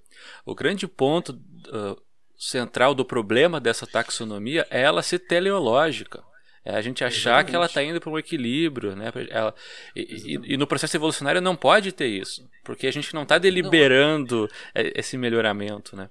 [0.46, 2.02] O grande ponto uh,
[2.38, 6.24] central do problema dessa taxonomia é ela ser teleológica.
[6.64, 7.50] É a gente achar Exatamente.
[7.50, 9.12] que ela está indo para um equilíbrio, né?
[9.30, 9.54] Ela,
[9.96, 13.40] e, e, e, no processo evolucionário não pode ter isso, porque a gente não está
[13.40, 14.92] deliberando não.
[14.96, 16.10] esse melhoramento, né?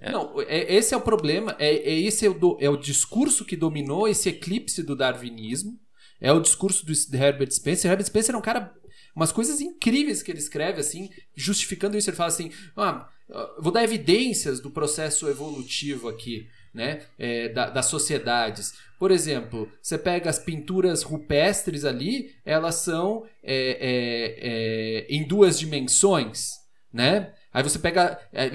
[0.00, 0.12] É.
[0.12, 3.56] Não, é, esse é o problema, é, é esse é o, é o discurso que
[3.56, 5.78] dominou esse eclipse do darwinismo,
[6.20, 7.90] é o discurso do Herbert Spencer.
[7.90, 8.72] Herbert Spencer é um cara,
[9.14, 12.10] umas coisas incríveis que ele escreve, assim, justificando isso.
[12.10, 13.08] Ele fala assim: ah,
[13.58, 18.74] vou dar evidências do processo evolutivo aqui, né, é, da, das sociedades.
[18.98, 25.58] Por exemplo, você pega as pinturas rupestres ali, elas são é, é, é, em duas
[25.58, 26.50] dimensões,
[26.92, 27.32] né?
[27.52, 28.50] Aí você pega, é,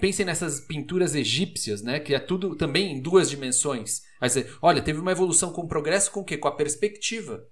[0.00, 2.00] pensem nessas pinturas egípcias, né?
[2.00, 4.02] Que é tudo também em duas dimensões.
[4.20, 6.36] Aí você, olha, teve uma evolução com o progresso com o quê?
[6.36, 7.46] Com a perspectiva.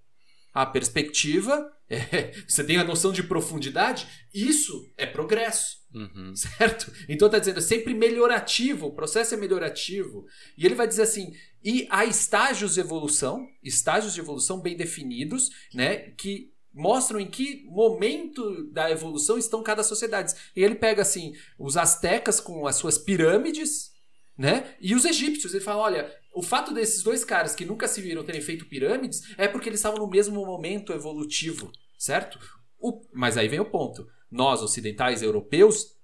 [0.57, 5.85] A perspectiva, é, você tem a noção de profundidade, isso é progresso.
[5.95, 6.35] Uhum.
[6.35, 6.91] Certo?
[7.09, 10.25] Então está dizendo, é sempre melhorativo, o processo é melhorativo.
[10.57, 15.51] E ele vai dizer assim: e há estágios de evolução, estágios de evolução bem definidos,
[15.75, 16.11] né?
[16.13, 20.35] Que mostram em que momento da evolução estão cada sociedade.
[20.55, 23.91] E ele pega assim, os astecas com as suas pirâmides,
[24.39, 24.75] né?
[24.81, 25.53] E os egípcios.
[25.53, 29.23] Ele fala: olha, o fato desses dois caras que nunca se viram terem feito pirâmides
[29.39, 32.39] é porque eles estavam no mesmo momento evolutivo, certo?
[32.79, 35.97] O, mas aí vem o ponto nós ocidentais europeus,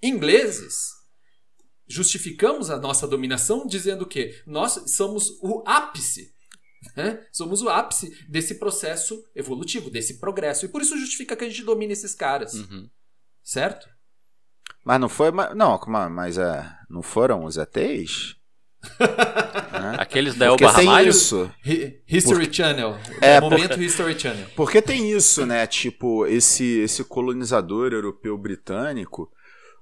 [0.00, 0.90] ingleses,
[1.88, 6.32] justificamos a nossa dominação dizendo que nós somos o ápice.
[6.94, 7.26] Né?
[7.32, 10.66] Somos o ápice desse processo evolutivo, desse progresso.
[10.66, 12.54] E por isso justifica que a gente domine esses caras.
[12.54, 12.88] Uhum.
[13.42, 13.88] Certo?
[14.84, 15.32] Mas não foi.
[15.56, 17.56] Não, mas é, não foram os
[19.92, 20.00] ETs?
[20.00, 21.08] Aqueles da Elba Ramalho?
[21.08, 21.50] isso.
[22.08, 22.52] History Porque...
[22.52, 22.96] Channel.
[23.20, 23.84] É, momento porque...
[23.84, 24.46] History Channel.
[24.56, 25.66] Porque tem isso, né?
[25.66, 29.30] Tipo, esse, esse colonizador europeu britânico,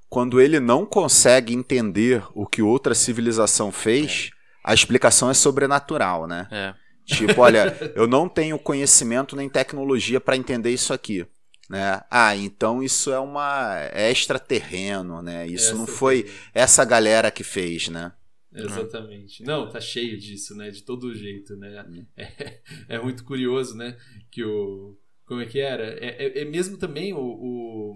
[0.08, 4.70] quando ele não consegue entender o que outra civilização fez, é.
[4.70, 6.48] a explicação é sobrenatural, né?
[6.50, 6.74] É.
[7.04, 11.26] Tipo, olha, eu não tenho conhecimento nem tecnologia para entender isso aqui.
[11.68, 12.02] Né?
[12.10, 15.46] Ah, então isso é uma é extraterreno, né?
[15.46, 18.12] Isso não foi essa galera que fez, né?
[18.54, 19.42] Exatamente.
[19.44, 20.70] Não, tá cheio disso, né?
[20.70, 21.84] De todo jeito, né?
[21.88, 22.06] Uhum.
[22.16, 23.96] É, é muito curioso, né?
[24.30, 24.96] Que o.
[25.24, 25.94] Como é que era?
[25.98, 27.94] É, é, é mesmo também o, o,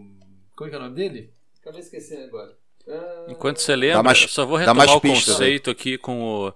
[0.56, 1.32] Como é que é o nome dele?
[1.60, 2.56] Acabei esquecendo agora.
[2.88, 3.26] Ah...
[3.28, 6.52] Enquanto você lembra, mais, só vou retomar o conceito aqui com o,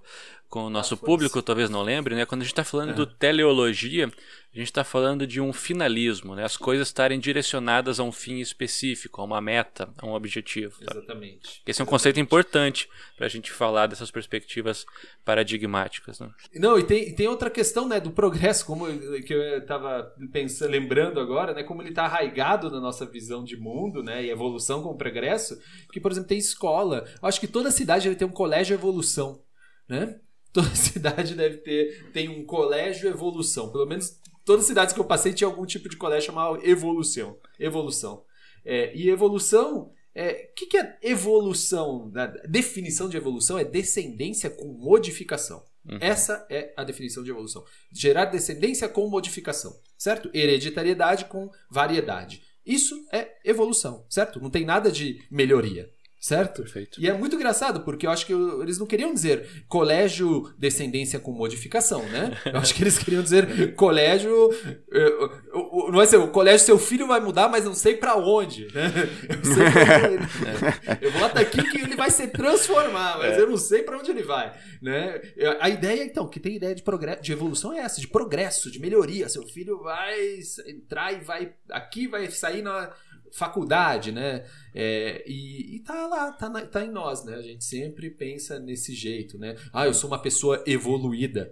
[0.51, 2.25] com o nosso público, talvez não lembre, né?
[2.25, 4.11] Quando a gente está falando do teleologia,
[4.53, 6.43] a gente está falando de um finalismo, né?
[6.43, 10.77] As coisas estarem direcionadas a um fim específico, a uma meta, a um objetivo.
[10.83, 10.91] Tá?
[10.91, 11.61] Exatamente.
[11.65, 14.85] Esse é um conceito importante para a gente falar dessas perspectivas
[15.23, 16.19] paradigmáticas.
[16.19, 16.29] Né?
[16.55, 18.87] Não, e tem, tem outra questão, né, do progresso, como
[19.21, 23.55] que eu estava pensando, lembrando agora, né, como ele está arraigado na nossa visão de
[23.55, 25.57] mundo, né, e evolução com o progresso,
[25.93, 27.05] que, por exemplo, tem escola.
[27.21, 29.41] Eu acho que toda cidade deve ter um colégio evolução,
[29.87, 30.19] né?
[30.53, 35.05] Toda cidade deve ter tem um colégio evolução, pelo menos todas as cidades que eu
[35.05, 37.37] passei tinha algum tipo de colégio chamado evolução.
[37.59, 38.23] Evolução.
[38.65, 39.83] É, e evolução.
[39.83, 42.11] O é, que, que é evolução?
[42.15, 45.63] A definição de evolução é descendência com modificação.
[45.89, 45.97] Uhum.
[45.99, 47.63] Essa é a definição de evolução.
[47.91, 50.29] Gerar descendência com modificação, certo?
[50.33, 52.43] Hereditariedade com variedade.
[52.65, 54.39] Isso é evolução, certo?
[54.39, 55.89] Não tem nada de melhoria.
[56.21, 56.61] Certo?
[56.61, 57.01] Perfeito.
[57.01, 61.31] E é muito engraçado, porque eu acho que eles não queriam dizer colégio descendência com
[61.31, 62.37] modificação, né?
[62.45, 64.31] Eu acho que eles queriam dizer colégio.
[64.93, 65.29] Eh,
[65.91, 68.71] não é ser o colégio seu filho vai mudar, mas não sei para onde.
[68.71, 68.91] Né?
[69.27, 69.63] Eu, sei
[70.13, 73.41] ele, eu vou até aqui que ele vai se transformar, mas é.
[73.41, 74.53] eu não sei para onde ele vai.
[74.79, 75.19] Né?
[75.59, 78.79] A ideia, então, que tem ideia de, progresso, de evolução é essa, de progresso, de
[78.79, 79.27] melhoria.
[79.27, 81.53] Seu filho vai entrar e vai.
[81.71, 82.91] Aqui vai sair na
[83.33, 84.45] faculdade, né?
[84.73, 87.35] É, e, e tá lá, tá, na, tá em nós, né?
[87.35, 89.55] A gente sempre pensa nesse jeito, né?
[89.73, 91.51] Ah, eu sou uma pessoa evoluída,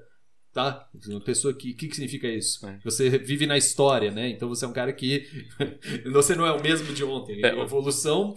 [0.53, 0.87] tá?
[1.07, 1.71] Uma pessoa que.
[1.71, 2.65] O que, que significa isso?
[2.67, 2.79] É.
[2.83, 4.29] Você vive na história, né?
[4.29, 5.27] Então você é um cara que.
[6.11, 7.43] você não é o mesmo de ontem.
[7.43, 8.35] É, evolução.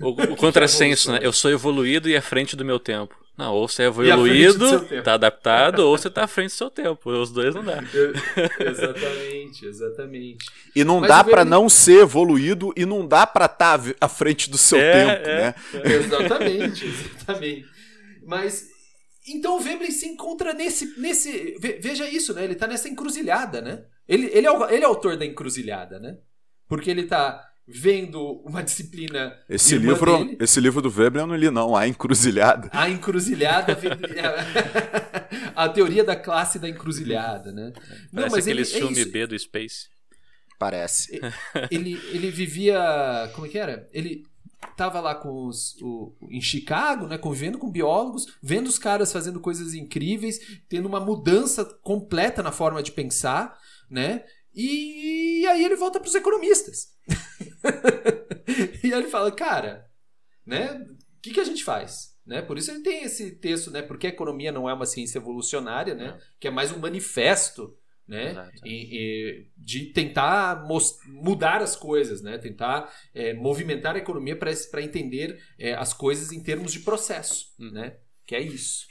[0.00, 1.20] O, o contrassenso, né?
[1.22, 3.21] Eu sou evoluído e à frente do meu tempo.
[3.36, 7.10] Não, ou você é evoluído, tá adaptado, ou você tá à frente do seu tempo.
[7.10, 7.78] Os dois não dá.
[8.60, 10.46] exatamente, exatamente.
[10.76, 14.08] E não Mas dá para não ser evoluído e não dá para estar tá à
[14.08, 15.54] frente do seu é, tempo, é, né?
[15.72, 15.92] É.
[15.92, 17.66] Exatamente, exatamente.
[18.24, 18.68] Mas
[19.26, 21.56] então o Veblen se encontra nesse, nesse.
[21.58, 22.44] Veja isso, né?
[22.44, 23.84] Ele tá nessa encruzilhada, né?
[24.06, 26.18] Ele, ele, é, o, ele é autor da encruzilhada, né?
[26.68, 29.36] Porque ele tá vendo uma disciplina.
[29.48, 30.36] Esse livro, dele.
[30.40, 31.76] esse livro do Weber eu não li, não.
[31.76, 32.68] A Encruzilhada.
[32.72, 33.76] A Encruzilhada.
[35.54, 37.72] a teoria da classe da encruzilhada, né?
[37.74, 39.88] Parece não, mas aquele ele, é filme é B do Space.
[40.58, 41.20] Parece.
[41.70, 43.30] Ele, ele vivia.
[43.34, 43.88] Como é que era?
[43.92, 44.24] Ele
[44.76, 49.40] tava lá com os, o, em Chicago, né, convivendo com biólogos, vendo os caras fazendo
[49.40, 53.58] coisas incríveis, tendo uma mudança completa na forma de pensar,
[53.90, 54.24] né?
[54.54, 56.88] E aí ele volta para os economistas.
[58.84, 59.86] e aí ele fala, cara,
[60.46, 60.74] né?
[61.16, 62.12] O que, que a gente faz?
[62.26, 62.42] Né?
[62.42, 63.82] Por isso ele tem esse texto, né?
[63.82, 66.18] Porque a economia não é uma ciência evolucionária, né?
[66.18, 66.22] É.
[66.38, 68.50] Que é mais um manifesto, né?
[68.64, 70.66] E, e, de tentar
[71.06, 72.38] mudar as coisas, né?
[72.38, 77.70] Tentar é, movimentar a economia para entender é, as coisas em termos de processo, hum.
[77.70, 77.96] né?
[78.26, 78.86] Que é isso.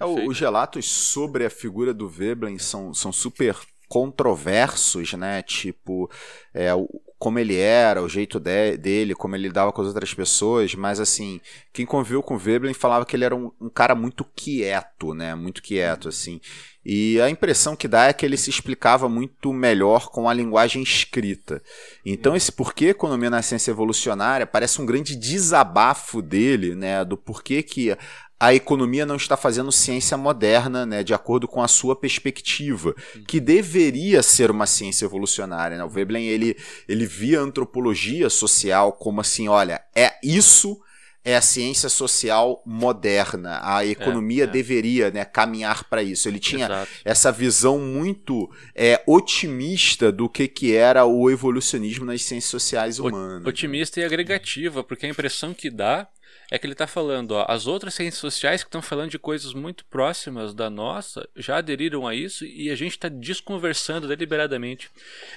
[0.00, 3.56] É, os relatos sobre a figura do Veblen são, são super
[3.88, 5.42] controversos, né?
[5.42, 6.10] Tipo,
[6.52, 6.70] é,
[7.18, 11.00] como ele era, o jeito de, dele, como ele lidava com as outras pessoas, mas
[11.00, 11.40] assim,
[11.72, 15.34] quem conviveu com o Veblen falava que ele era um, um, cara muito quieto, né?
[15.34, 16.40] Muito quieto, assim.
[16.84, 20.82] E a impressão que dá é que ele se explicava muito melhor com a linguagem
[20.82, 21.60] escrita.
[22.04, 27.04] Então, esse porquê economia na ciência evolucionária parece um grande desabafo dele, né?
[27.04, 27.96] Do porquê que
[28.38, 32.94] a economia não está fazendo ciência moderna, né, de acordo com a sua perspectiva,
[33.26, 35.78] que deveria ser uma ciência evolucionária.
[35.78, 35.84] Né?
[35.84, 40.78] O Veblen ele, ele via a antropologia social como assim, olha, é isso
[41.26, 43.58] é a ciência social moderna.
[43.60, 44.50] A economia é, é.
[44.50, 46.28] deveria né, caminhar para isso.
[46.28, 46.90] Ele tinha Exato.
[47.04, 53.44] essa visão muito é, otimista do que, que era o evolucionismo nas ciências sociais humanas.
[53.44, 56.06] Otimista e agregativa, porque a impressão que dá
[56.50, 59.52] é que ele está falando, ó, as outras ciências sociais que estão falando de coisas
[59.52, 64.88] muito próximas da nossa já aderiram a isso e a gente está desconversando deliberadamente.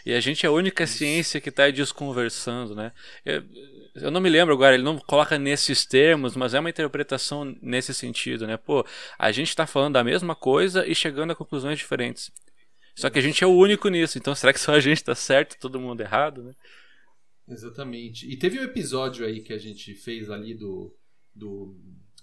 [0.05, 2.91] E a gente é a única ciência que está desconversando, né?
[3.25, 3.43] Eu,
[3.95, 7.93] eu, não me lembro agora, ele não coloca nesses termos, mas é uma interpretação nesse
[7.93, 8.55] sentido, né?
[8.55, 8.85] Pô,
[9.17, 12.31] a gente está falando da mesma coisa e chegando a conclusões diferentes.
[12.95, 15.15] Só que a gente é o único nisso, então será que só a gente está
[15.15, 16.53] certo e todo mundo errado, né?
[17.47, 18.31] Exatamente.
[18.31, 20.95] E teve um episódio aí que a gente fez ali do
[21.39, 21.75] do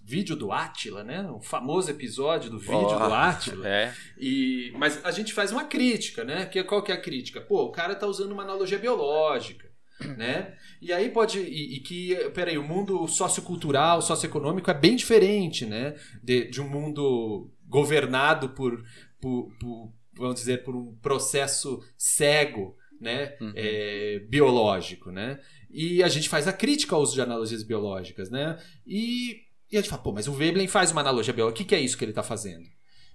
[0.05, 1.29] vídeo do Átila, né?
[1.31, 3.69] O famoso episódio do vídeo oh, do Átila.
[3.69, 3.93] É.
[4.17, 6.47] E, mas a gente faz uma crítica, né?
[6.47, 7.41] Que, qual que é a crítica?
[7.41, 9.67] Pô, o cara tá usando uma analogia biológica.
[10.19, 10.55] Né?
[10.83, 11.39] E aí pode.
[11.41, 15.95] E, e que, peraí, o mundo sociocultural, socioeconômico é bem diferente, né?
[16.23, 18.85] De, de um mundo governado por,
[19.19, 23.39] por, por, vamos dizer, por um processo cego, né?
[23.41, 23.53] Uhum.
[23.57, 25.41] É, biológico, né?
[25.79, 28.59] E a gente faz a crítica ao uso de analogias biológicas, né?
[28.87, 31.55] E, e a gente fala, pô, mas o Veblen faz uma analogia biológica.
[31.55, 32.67] O que, que é isso que ele está fazendo?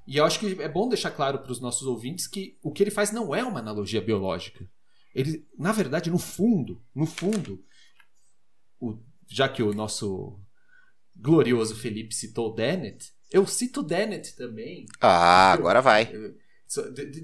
[0.05, 2.83] E eu acho que é bom deixar claro para os nossos ouvintes que o que
[2.83, 4.69] ele faz não é uma analogia biológica.
[5.15, 7.65] Ele, na verdade, no fundo, no fundo,
[8.79, 8.95] o,
[9.27, 10.39] já que o nosso
[11.15, 14.85] glorioso Felipe citou Dennett, eu cito Dennett também.
[15.01, 16.13] Ah, agora vai.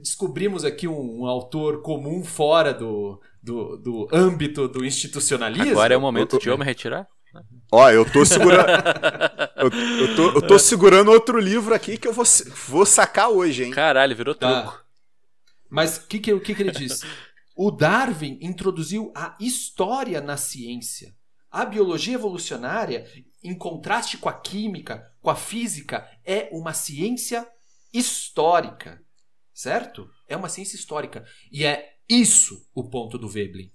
[0.01, 5.71] Descobrimos aqui um, um autor comum fora do, do, do, âmbito do institucionalismo.
[5.71, 7.07] Agora é o momento de eu me retirar?
[7.71, 8.67] Ó, eu tô segurando.
[9.55, 12.25] eu, eu, tô, eu tô segurando outro livro aqui que eu vou,
[12.67, 13.71] vou sacar hoje, hein?
[13.71, 14.63] Caralho, virou tá.
[14.63, 14.83] truco.
[15.69, 17.05] Mas o que, que, que, que ele disse?
[17.59, 21.15] O Darwin introduziu a história na ciência.
[21.49, 23.07] A biologia evolucionária,
[23.43, 27.47] em contraste com a química, com a física, é uma ciência
[27.91, 29.01] histórica.
[29.55, 30.07] Certo?
[30.27, 31.25] É uma ciência histórica.
[31.51, 33.71] E é isso o ponto do Veblen.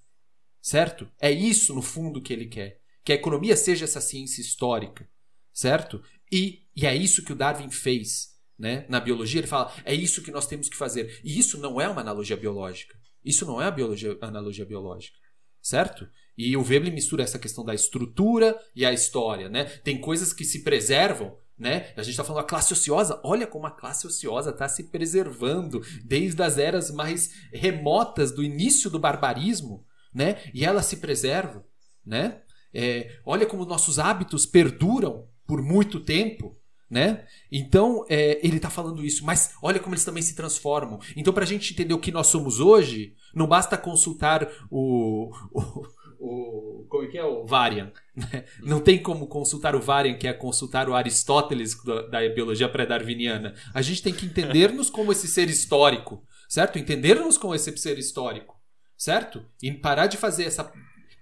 [0.61, 1.09] Certo?
[1.21, 5.09] É isso, no fundo, que ele quer que a economia seja essa ciência histórica,
[5.53, 6.03] certo?
[6.31, 8.33] E, e é isso que o Darwin fez.
[8.59, 8.87] Né?
[8.89, 11.21] Na biologia, ele fala, é isso que nós temos que fazer.
[11.25, 12.97] E isso não é uma analogia biológica.
[13.25, 15.17] Isso não é a biologia, analogia biológica,
[15.61, 16.09] certo?
[16.37, 19.65] E o Veblen mistura essa questão da estrutura e a história, né?
[19.65, 21.93] Tem coisas que se preservam, né?
[21.97, 23.21] A gente está falando da classe ociosa.
[23.23, 28.91] Olha como a classe ociosa está se preservando desde as eras mais remotas do início
[28.91, 30.43] do barbarismo, né?
[30.53, 31.65] E ela se preserva,
[32.05, 32.41] né?
[32.75, 36.59] É, olha como nossos hábitos perduram por muito tempo.
[36.91, 37.25] Né?
[37.51, 40.99] Então, é, ele está falando isso, mas olha como eles também se transformam.
[41.17, 45.87] Então, para a gente entender o que nós somos hoje, não basta consultar o, o,
[46.23, 47.93] o como é que é o Varian.
[48.15, 48.45] Né?
[48.61, 53.55] Não tem como consultar o Varian, que é consultar o Aristóteles da, da biologia pré-darwiniana.
[53.75, 56.79] A gente tem que entender-nos como esse ser histórico, certo?
[56.79, 58.61] Entender-nos como esse ser histórico,
[58.97, 59.45] certo?
[59.63, 60.71] E parar de fazer essa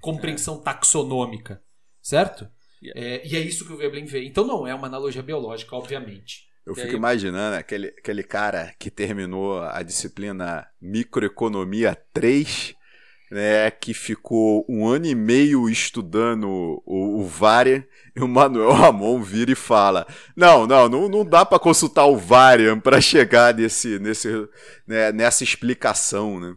[0.01, 1.63] compreensão taxonômica,
[2.03, 2.49] certo?
[2.95, 4.25] É, e é isso que o Veblen vê.
[4.25, 6.49] Então não é uma analogia biológica, obviamente.
[6.67, 12.75] Eu fico imaginando aquele, aquele cara que terminou a disciplina Microeconomia 3,
[13.31, 17.85] né, que ficou um ano e meio estudando o, o Varian,
[18.17, 22.17] e o Manuel Ramon vira e fala: Não, não, não, não dá para consultar o
[22.17, 24.29] Varian para chegar nesse, nesse,
[24.87, 26.57] né, nessa explicação, né?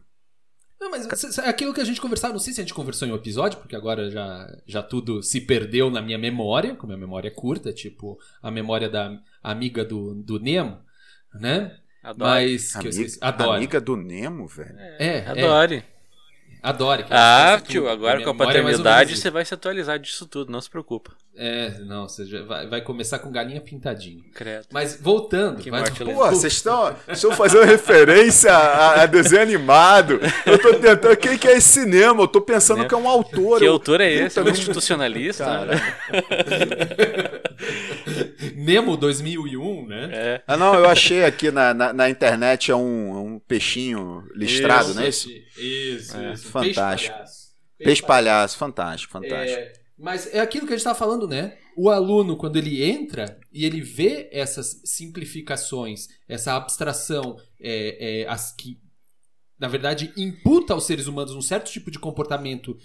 [0.80, 1.08] Não, mas
[1.40, 3.76] aquilo que a gente conversava, não sei se a gente conversou em um episódio, porque
[3.76, 8.20] agora já, já tudo se perdeu na minha memória, como a memória é curta, tipo
[8.42, 10.82] a memória da amiga do, do Nemo,
[11.36, 11.78] né?
[12.04, 12.30] Adore.
[12.30, 13.58] Mas, amiga, Adore.
[13.58, 14.76] Amiga do Nemo, velho?
[14.78, 15.76] É, é adore.
[15.76, 15.93] É.
[16.64, 17.06] Adore.
[17.10, 21.12] Ah, tio, agora com a paternidade você vai se atualizar disso tudo, não se preocupa.
[21.36, 24.24] É, não, você já vai, vai começar com galinha pintadinha.
[24.36, 24.68] Credo.
[24.72, 25.62] Mas voltando.
[25.62, 30.20] Que mas, pô, vocês estão, estão fazendo referência a, a, desenho animado.
[30.46, 31.18] Eu tô tentando.
[31.18, 32.22] Quem que é esse cinema?
[32.22, 33.58] Eu tô pensando que é um autor.
[33.58, 34.38] Que eu, autor é esse?
[34.38, 35.44] É um institucionalista?
[35.44, 35.82] Cara.
[38.56, 40.10] Nemo 2001, né?
[40.14, 40.42] É.
[40.46, 45.00] Ah, não, eu achei aqui na, na, na internet é um, um peixinho listrado, isso,
[45.00, 45.08] né?
[45.08, 46.18] Isso, isso.
[46.18, 46.48] É, isso.
[46.48, 46.74] Fantástico.
[46.84, 47.44] Peixe palhaço.
[47.80, 49.60] Peixe palhaço, fantástico, fantástico.
[49.60, 51.58] É, mas é aquilo que a gente está falando, né?
[51.78, 58.52] O aluno, quando ele entra e ele vê essas simplificações, essa abstração, é, é, as
[58.56, 58.80] que,
[59.60, 62.78] na verdade, imputa aos seres humanos um certo tipo de comportamento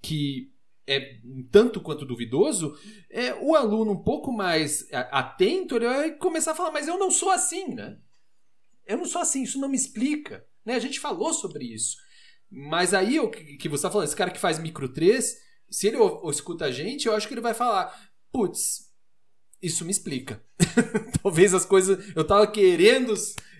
[0.00, 0.52] que
[0.86, 1.18] é
[1.50, 2.74] tanto quanto duvidoso,
[3.10, 7.10] é, o aluno um pouco mais atento, ele vai começar a falar, mas eu não
[7.10, 7.98] sou assim, né?
[8.86, 10.46] Eu não sou assim, isso não me explica.
[10.64, 10.74] Né?
[10.74, 11.96] A gente falou sobre isso.
[12.50, 15.36] Mas aí o que você está falando, esse cara que faz micro 3,
[15.70, 15.98] se ele
[16.30, 18.88] escuta a gente, eu acho que ele vai falar, putz,
[19.62, 20.42] isso me explica.
[21.22, 22.14] Talvez as coisas.
[22.14, 23.14] Eu tava querendo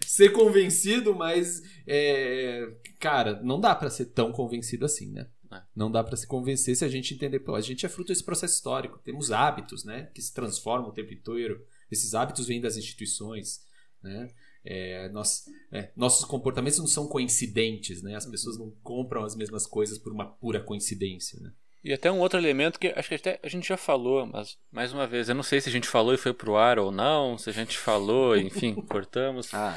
[0.06, 1.62] ser convencido, mas.
[1.86, 2.68] É,
[3.00, 5.28] cara, não dá para ser tão convencido assim, né?
[5.50, 5.62] É.
[5.74, 7.40] Não dá para se convencer se a gente entender.
[7.40, 9.00] Pô, a gente é fruto desse processo histórico.
[9.02, 10.10] Temos hábitos, né?
[10.14, 11.64] Que se transformam o tempo inteiro.
[11.90, 13.62] Esses hábitos vêm das instituições,
[14.02, 14.28] né?
[14.64, 18.14] É, nós, é, nossos comportamentos não são coincidentes, né?
[18.14, 21.52] As pessoas não compram as mesmas coisas por uma pura coincidência, né?
[21.88, 24.92] E até um outro elemento que acho que até a gente já falou, mas mais
[24.92, 27.38] uma vez, eu não sei se a gente falou e foi pro ar ou não,
[27.38, 29.54] se a gente falou, enfim, cortamos.
[29.54, 29.74] Ah,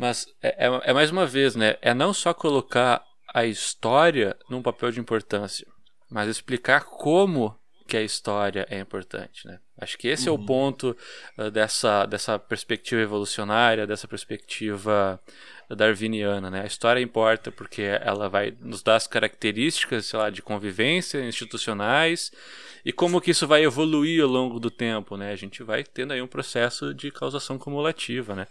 [0.00, 1.76] mas é, é, é mais uma vez, né?
[1.80, 3.00] É não só colocar
[3.32, 5.64] a história num papel de importância,
[6.10, 7.56] mas explicar como
[7.86, 9.60] que a história é importante, né?
[9.78, 10.34] Acho que esse uhum.
[10.34, 10.46] é o uhum.
[10.46, 10.96] ponto
[11.38, 15.20] uh, dessa, dessa perspectiva evolucionária, dessa perspectiva
[15.70, 16.62] darwiniana, né?
[16.62, 22.30] A história importa porque ela vai nos dar as características, sei lá, de convivência institucionais
[22.84, 25.32] e como que isso vai evoluir ao longo do tempo, né?
[25.32, 28.46] A gente vai tendo aí um processo de causação cumulativa, né?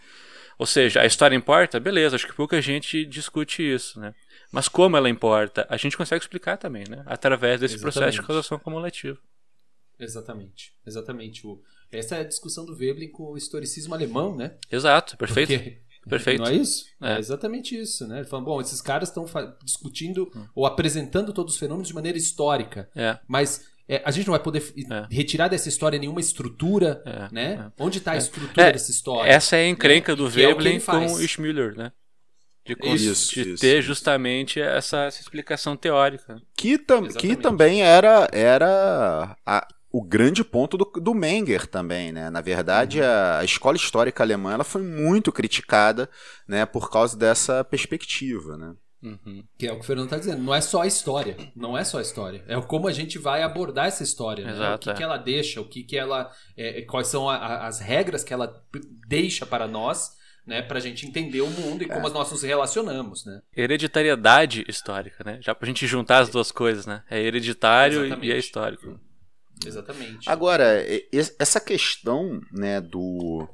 [0.57, 1.80] Ou seja, a história importa?
[1.80, 4.14] Beleza, acho que pouca gente discute isso, né?
[4.51, 7.03] Mas como ela importa, a gente consegue explicar também, né?
[7.05, 7.93] Através desse Exatamente.
[7.93, 9.18] processo de causação cumulativa.
[9.99, 10.74] Exatamente.
[10.86, 11.43] Exatamente.
[11.91, 14.55] Essa é a discussão do Veblen com o historicismo alemão, né?
[14.72, 15.53] Exato, perfeito.
[15.53, 16.41] Porque Perfeito.
[16.43, 16.85] Não é isso?
[17.01, 17.13] É.
[17.13, 18.19] É, exatamente isso, né?
[18.19, 19.25] Ele fala, bom, esses caras estão
[19.63, 24.31] discutindo ou apresentando todos os fenômenos de maneira histórica, É, mas é, a gente não
[24.31, 25.07] vai poder É.
[25.13, 27.71] retirar dessa história nenhuma estrutura, é, né?
[27.79, 29.29] Onde está a estrutura É, dessa história?
[29.29, 31.91] Essa é a encrenca do Que é o que Veblen com o Schmüller, né?
[32.63, 33.87] De, Isso, de isso, ter isso.
[33.87, 36.39] justamente essa, essa explicação teórica.
[36.55, 37.41] Que, tam, que Exatamente.
[37.41, 42.29] também era, era a- o grande ponto do, do Menger também, né?
[42.29, 46.09] Na verdade, a, a escola histórica alemã ela foi muito criticada,
[46.47, 48.73] né, por causa dessa perspectiva, né?
[49.03, 49.43] Uhum.
[49.57, 50.43] Que é o que o Fernando está dizendo.
[50.43, 51.35] Não é só a história.
[51.55, 52.43] Não é só a história.
[52.47, 54.45] É como a gente vai abordar essa história.
[54.45, 54.51] né?
[54.51, 54.93] Exato, O que, é.
[54.93, 56.31] que ela deixa, o que, que ela.
[56.55, 58.53] é, quais são a- a- as regras que ela
[59.07, 60.11] deixa para nós,
[60.45, 60.61] né?
[60.61, 63.41] Pra gente entender o mundo e como nós nos relacionamos, né?
[63.57, 65.39] Hereditariedade histórica, né?
[65.41, 67.03] Já pra gente juntar as duas coisas, né?
[67.09, 68.27] É hereditário Exatamente.
[68.29, 68.99] e é histórico.
[69.66, 70.30] Exatamente.
[70.30, 70.84] Agora,
[71.39, 73.47] essa questão, né, do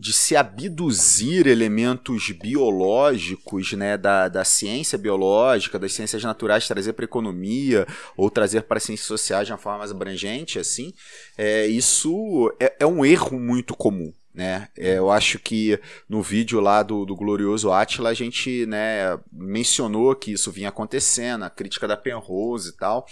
[0.00, 7.04] de se abduzir elementos biológicos, né, da, da ciência biológica, das ciências naturais, trazer para
[7.04, 7.84] a economia
[8.16, 10.92] ou trazer para as ciências sociais de uma forma mais abrangente, assim,
[11.36, 14.12] é, isso é, é um erro muito comum.
[14.32, 14.68] Né?
[14.78, 20.14] É, eu acho que no vídeo lá do, do Glorioso Atila a gente né, mencionou
[20.14, 23.04] que isso vinha acontecendo, a crítica da Penrose e tal.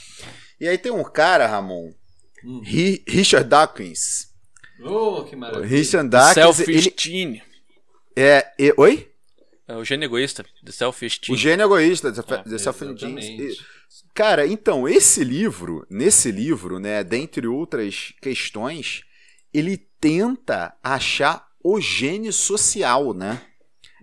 [0.60, 1.92] E aí tem um cara, Ramon,
[2.46, 2.60] Hum.
[2.64, 4.28] Ri- Richard Dawkins.
[4.84, 5.66] Oh, que maravilha.
[5.66, 7.42] Richard Dawkins, ele Self-esteem.
[8.14, 9.10] é, e- oi?
[9.66, 10.44] É o gênio egoísta.
[10.64, 11.34] The Self-esteem.
[11.34, 13.26] O gênio egoísta, The, É, The Self-Indulgence.
[13.32, 13.66] Exatamente.
[14.14, 19.02] Cara, então, esse livro, nesse livro, né, dentre outras questões,
[19.52, 23.42] ele tenta achar o gênio social, né?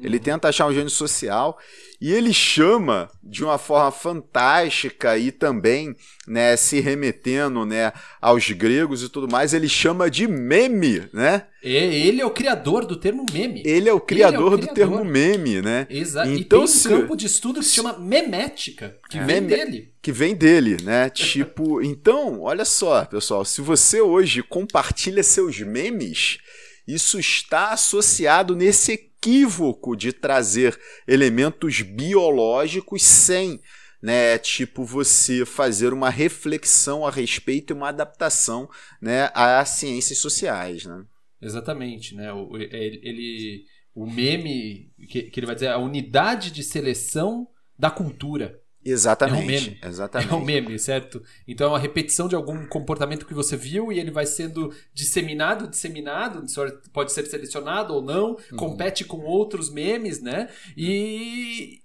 [0.02, 1.58] Ele tenta achar um gênio social
[2.02, 5.96] e ele chama de uma forma fantástica e também,
[6.28, 11.46] né, se remetendo, né, aos gregos e tudo mais, ele chama de meme, né?
[11.64, 13.62] É, ele é o criador do termo meme.
[13.66, 14.74] Ele é o criador do criador.
[14.74, 15.88] termo meme, né?
[15.90, 16.30] Exato.
[16.30, 19.48] e Então, tem um se- campo de estudo que se chama memética, que vem Meme-
[19.56, 19.94] dele.
[20.02, 21.10] que vem dele, né?
[21.14, 26.40] Tipo, então, olha só, pessoal, se você hoje compartilha seus memes,
[26.86, 33.60] isso está associado nesse equívoco de trazer elementos biológicos sem,
[34.02, 38.70] né, tipo você fazer uma reflexão a respeito e uma adaptação,
[39.02, 41.06] né, às ciências sociais, né?
[41.42, 42.32] Exatamente, né?
[42.32, 47.48] O, ele, ele- o meme que, que ele vai dizer a unidade de seleção
[47.78, 48.60] da cultura.
[48.86, 49.40] Exatamente.
[49.40, 49.80] É um meme.
[49.84, 50.32] Exatamente.
[50.32, 51.22] É um meme, certo?
[51.48, 55.68] Então é uma repetição de algum comportamento que você viu e ele vai sendo disseminado,
[55.68, 56.44] disseminado,
[56.92, 60.50] pode ser selecionado ou não, compete com outros memes, né?
[60.76, 61.80] E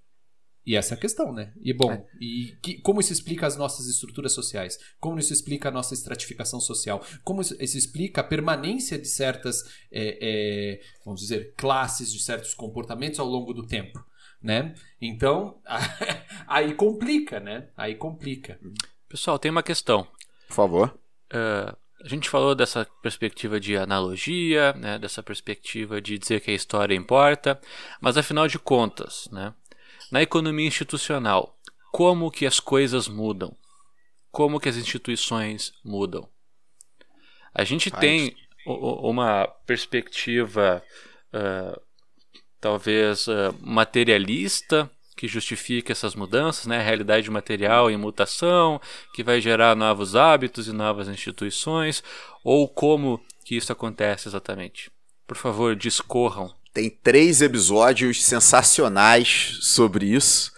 [0.67, 1.51] e essa é a questão, né?
[1.63, 2.05] E bom, É.
[2.21, 4.79] e que- como isso explica as nossas estruturas sociais?
[5.01, 7.03] Como isso explica a nossa estratificação social?
[7.25, 12.53] Como isso, isso explica a permanência de certas, é, é, vamos dizer, classes, de certos
[12.53, 13.99] comportamentos ao longo do tempo?
[14.43, 14.75] Né?
[15.01, 15.61] Então,
[16.47, 17.69] aí complica, né?
[17.77, 18.59] Aí complica.
[19.09, 20.07] Pessoal, tem uma questão.
[20.47, 20.99] Por favor.
[21.31, 26.55] Ah, a gente falou dessa perspectiva de analogia, né, dessa perspectiva de dizer que a
[26.55, 27.61] história importa,
[28.01, 29.53] mas afinal de contas, né,
[30.11, 31.59] na economia institucional,
[31.91, 33.55] como que as coisas mudam?
[34.31, 36.29] Como que as instituições mudam?
[37.53, 40.83] A gente tem uma perspectiva
[41.33, 41.81] ah,
[42.61, 46.79] talvez ah, materialista que justifica essas mudanças, né?
[46.79, 48.81] A realidade material em mutação,
[49.13, 52.05] que vai gerar novos hábitos e novas instituições,
[52.45, 54.91] ou como que isso acontece exatamente?
[55.27, 56.55] Por favor, discorram.
[56.73, 60.53] Tem três episódios sensacionais sobre isso,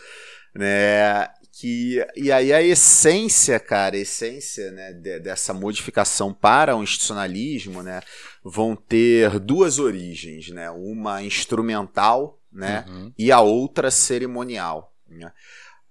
[0.54, 1.26] né?
[1.60, 7.82] Que, e aí a essência, cara, a essência né, de- dessa modificação para o institucionalismo,
[7.82, 8.00] né,
[8.42, 10.70] vão ter duas origens, né?
[10.70, 12.84] Uma instrumental, né?
[12.88, 13.12] Uhum.
[13.18, 14.94] e a outra cerimonial.
[15.08, 15.32] né?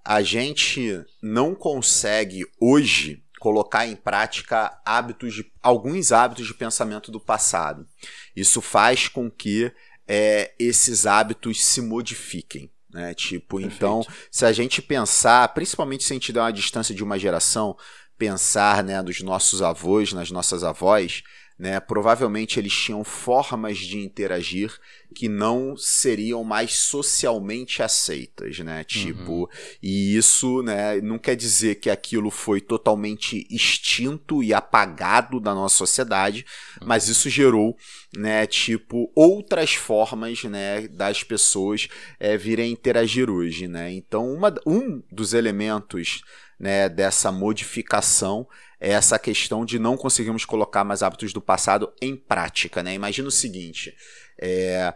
[0.03, 7.19] A gente não consegue hoje colocar em prática hábitos de, alguns hábitos de pensamento do
[7.19, 7.87] passado.
[8.35, 9.71] Isso faz com que
[10.07, 12.71] é, esses hábitos se modifiquem.
[12.91, 13.13] Né?
[13.13, 17.19] Tipo, então, se a gente pensar, principalmente se a gente der uma distância de uma
[17.19, 17.77] geração,
[18.17, 21.23] pensar né, dos nossos avós, nas nossas avós,
[21.59, 24.79] né, provavelmente eles tinham formas de interagir
[25.13, 28.85] que não seriam mais socialmente aceitas, né?
[28.85, 29.49] Tipo,
[29.83, 35.75] e isso, né, não quer dizer que aquilo foi totalmente extinto e apagado da nossa
[35.75, 36.45] sociedade,
[36.81, 37.75] mas isso gerou,
[38.15, 41.89] né, tipo, outras formas, né, das pessoas
[42.19, 43.91] é, virem interagir hoje, né?
[43.91, 46.21] Então, uma, um dos elementos,
[46.57, 48.47] né, dessa modificação
[48.79, 52.81] é essa questão de não conseguirmos colocar mais hábitos do passado em prática.
[52.81, 52.93] Né?
[52.93, 53.93] Imagina o seguinte:
[54.39, 54.93] é,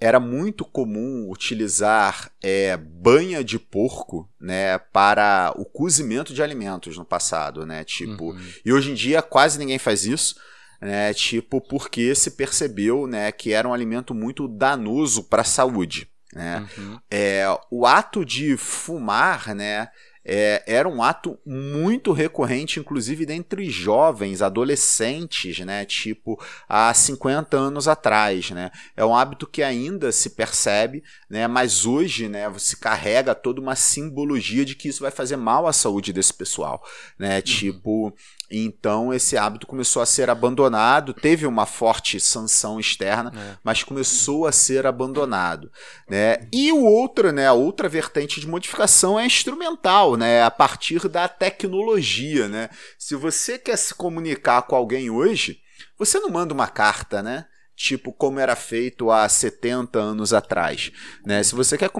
[0.00, 7.04] era muito comum utilizar é, banha de porco né, para o cozimento de alimentos no
[7.04, 7.66] passado.
[7.66, 7.84] Né?
[7.84, 8.52] Tipo, uhum.
[8.64, 10.36] E hoje em dia quase ninguém faz isso.
[10.80, 16.06] Né, tipo, porque se percebeu né, que era um alimento muito danoso para a saúde.
[16.34, 16.68] Né?
[16.76, 16.98] Uhum.
[17.10, 19.88] É, o ato de fumar né,
[20.24, 25.84] é, era um ato muito recorrente, inclusive dentre jovens, adolescentes, né?
[25.84, 28.70] Tipo, há 50 anos atrás, né?
[28.96, 31.46] É um hábito que ainda se percebe, né?
[31.46, 32.48] Mas hoje, né?
[32.48, 36.82] Você carrega toda uma simbologia de que isso vai fazer mal à saúde desse pessoal,
[37.18, 37.36] né?
[37.36, 37.42] Uhum.
[37.42, 38.14] Tipo,
[38.58, 43.56] então esse hábito começou a ser abandonado, teve uma forte sanção externa, é.
[43.62, 45.70] mas começou a ser abandonado,
[46.08, 46.48] né?
[46.52, 51.28] E o outro, né, a outra vertente de modificação é instrumental, né, a partir da
[51.28, 52.68] tecnologia, né?
[52.98, 55.58] Se você quer se comunicar com alguém hoje,
[55.98, 57.46] você não manda uma carta, né?
[57.76, 60.92] tipo como era feito há 70 anos atrás,
[61.26, 61.42] né?
[61.42, 61.90] Se você quer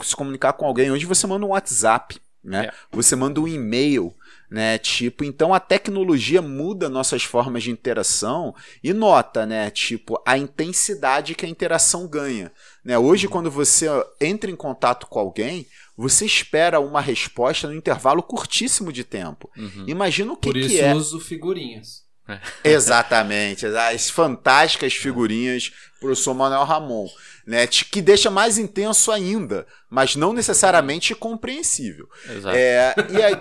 [0.00, 2.66] se comunicar com alguém hoje, você manda um WhatsApp, né?
[2.66, 2.72] É.
[2.90, 4.14] Você manda um e-mail,
[4.50, 4.78] né?
[4.78, 9.70] Tipo, então a tecnologia muda nossas formas de interação e nota, né?
[9.70, 12.50] Tipo, a intensidade que a interação ganha,
[12.84, 12.98] né?
[12.98, 13.32] Hoje uhum.
[13.32, 13.86] quando você
[14.20, 19.48] entra em contato com alguém, você espera uma resposta no intervalo curtíssimo de tempo.
[19.56, 19.84] Uhum.
[19.86, 20.94] Imagina o que, Por isso que é.
[20.94, 22.08] uso figurinhas.
[22.64, 27.08] Exatamente, as fantásticas figurinhas para o Manuel Ramon,
[27.46, 32.08] né, que deixa mais intenso ainda, mas não necessariamente compreensível.
[32.28, 32.56] Exato.
[32.56, 33.34] É, e aí,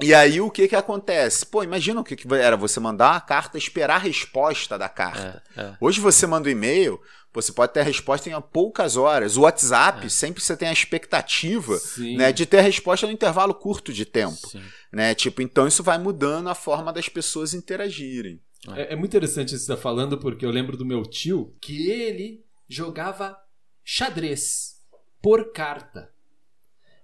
[0.00, 1.46] e aí o que que acontece?
[1.46, 5.42] Pô, imagina o que, que era você mandar uma carta, esperar a resposta da carta.
[5.56, 5.76] É, é.
[5.80, 7.00] Hoje você manda um e-mail,
[7.32, 9.36] você pode ter a resposta em poucas horas.
[9.36, 10.08] O WhatsApp, é.
[10.08, 11.78] sempre você tem a expectativa
[12.16, 14.50] né, de ter a resposta no intervalo curto de tempo.
[14.92, 15.14] Né?
[15.14, 18.40] Tipo, então isso vai mudando a forma das pessoas interagirem.
[18.72, 21.54] É, é muito interessante isso que você está falando, porque eu lembro do meu tio
[21.60, 23.36] que ele jogava
[23.82, 24.80] xadrez
[25.22, 26.12] por carta.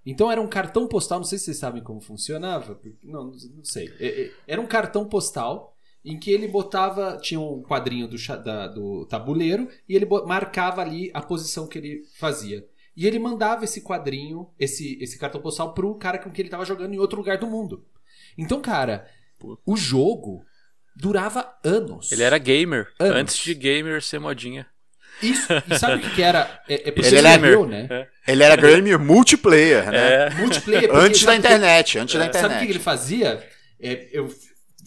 [0.05, 2.81] Então era um cartão postal, não sei se vocês sabem como funcionava.
[3.03, 3.93] Não, não sei.
[3.99, 7.19] É, é, era um cartão postal em que ele botava.
[7.19, 12.05] Tinha um quadrinho do, da, do tabuleiro e ele marcava ali a posição que ele
[12.15, 12.67] fazia.
[12.97, 16.65] E ele mandava esse quadrinho, esse, esse cartão postal, pro cara com quem ele estava
[16.65, 17.87] jogando em outro lugar do mundo.
[18.37, 19.09] Então, cara,
[19.65, 20.45] o jogo
[20.95, 22.11] durava anos.
[22.13, 23.17] Ele era gamer, anos.
[23.17, 24.67] antes de gamer ser modinha.
[25.23, 26.62] Isso, e sabe o que, que era?
[26.68, 27.87] É, é ele, era gamer, né?
[27.91, 28.09] É.
[28.33, 30.27] ele era gamer multiplayer, né?
[30.27, 30.31] É.
[30.31, 30.95] Multiplayer.
[30.95, 32.53] Antes da internet, antes da internet.
[32.53, 33.47] Sabe o que ele fazia?
[33.81, 34.33] É, eu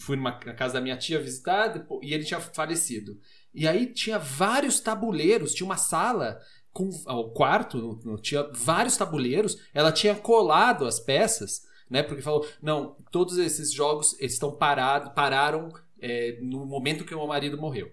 [0.00, 3.18] fui numa, na casa da minha tia visitar depois, e ele tinha falecido.
[3.54, 6.38] E aí tinha vários tabuleiros, tinha uma sala
[6.72, 12.02] com o quarto, tinha vários tabuleiros, ela tinha colado as peças, né?
[12.02, 17.28] Porque falou, não, todos esses jogos estão parados, pararam é, no momento que o meu
[17.28, 17.92] marido morreu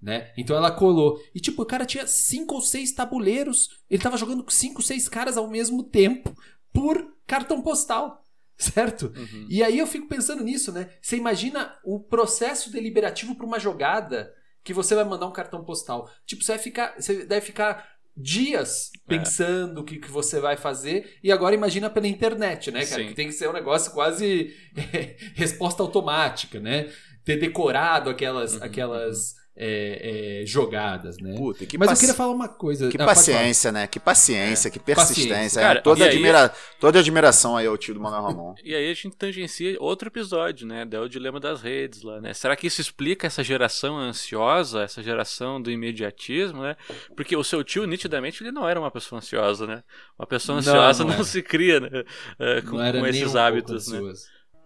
[0.00, 0.32] né?
[0.36, 1.20] Então ela colou.
[1.34, 3.68] E tipo, o cara tinha cinco ou seis tabuleiros.
[3.90, 6.34] Ele tava jogando com cinco, seis caras ao mesmo tempo
[6.72, 8.22] por cartão postal.
[8.56, 9.12] Certo?
[9.16, 9.46] Uhum.
[9.48, 10.90] E aí eu fico pensando nisso, né?
[11.00, 14.34] Você imagina o processo deliberativo para uma jogada
[14.64, 16.10] que você vai mandar um cartão postal.
[16.26, 19.16] Tipo, você vai ficar, você deve ficar dias é.
[19.16, 23.04] pensando o que, que você vai fazer e agora imagina pela internet, né, cara?
[23.04, 24.52] Que tem que ser um negócio quase
[25.34, 26.92] resposta automática, né?
[27.24, 28.64] Ter decorado aquelas, uhum.
[28.64, 31.34] aquelas é, é, jogadas, né?
[31.36, 32.88] Puta, Mas eu queria falar uma coisa.
[32.88, 33.88] Que ah, paciência, né?
[33.88, 34.70] Que paciência, é.
[34.70, 35.28] que persistência.
[35.28, 35.60] Paciência.
[35.60, 36.54] Cara, toda, admira...
[36.78, 38.54] toda admiração aí ao tio do Manuel Ramon.
[38.62, 40.86] e aí a gente tangencia outro episódio, né?
[40.88, 42.32] É o dilema das redes lá, né?
[42.34, 46.76] Será que isso explica essa geração ansiosa, essa geração do imediatismo, né?
[47.16, 49.82] Porque o seu tio, nitidamente, ele não era uma pessoa ansiosa, né?
[50.16, 52.04] Uma pessoa ansiosa não, não, não se cria né?
[52.38, 53.98] É, com, com esses hábitos, né?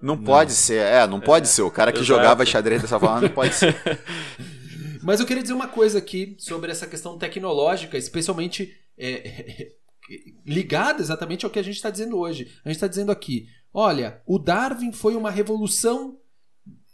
[0.02, 1.62] Não, não, pode ser, é, não pode é, ser.
[1.62, 2.08] O cara que exato.
[2.20, 3.74] jogava xadrez dessa forma não pode ser.
[5.02, 9.72] Mas eu queria dizer uma coisa aqui sobre essa questão tecnológica, especialmente é,
[10.46, 12.44] ligada exatamente ao que a gente está dizendo hoje.
[12.64, 16.18] A gente está dizendo aqui: olha, o Darwin foi uma revolução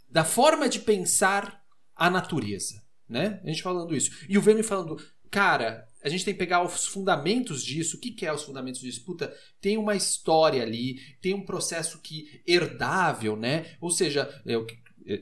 [0.09, 1.63] da forma de pensar
[1.95, 2.81] a natureza.
[3.07, 3.39] Né?
[3.43, 4.11] A gente falando isso.
[4.27, 4.97] E o Vênus falando,
[5.31, 7.97] cara, a gente tem que pegar os fundamentos disso.
[7.97, 9.03] O que, que é os fundamentos disso?
[9.03, 13.75] Puta, tem uma história ali, tem um processo que herdável, né?
[13.81, 14.53] Ou seja, é,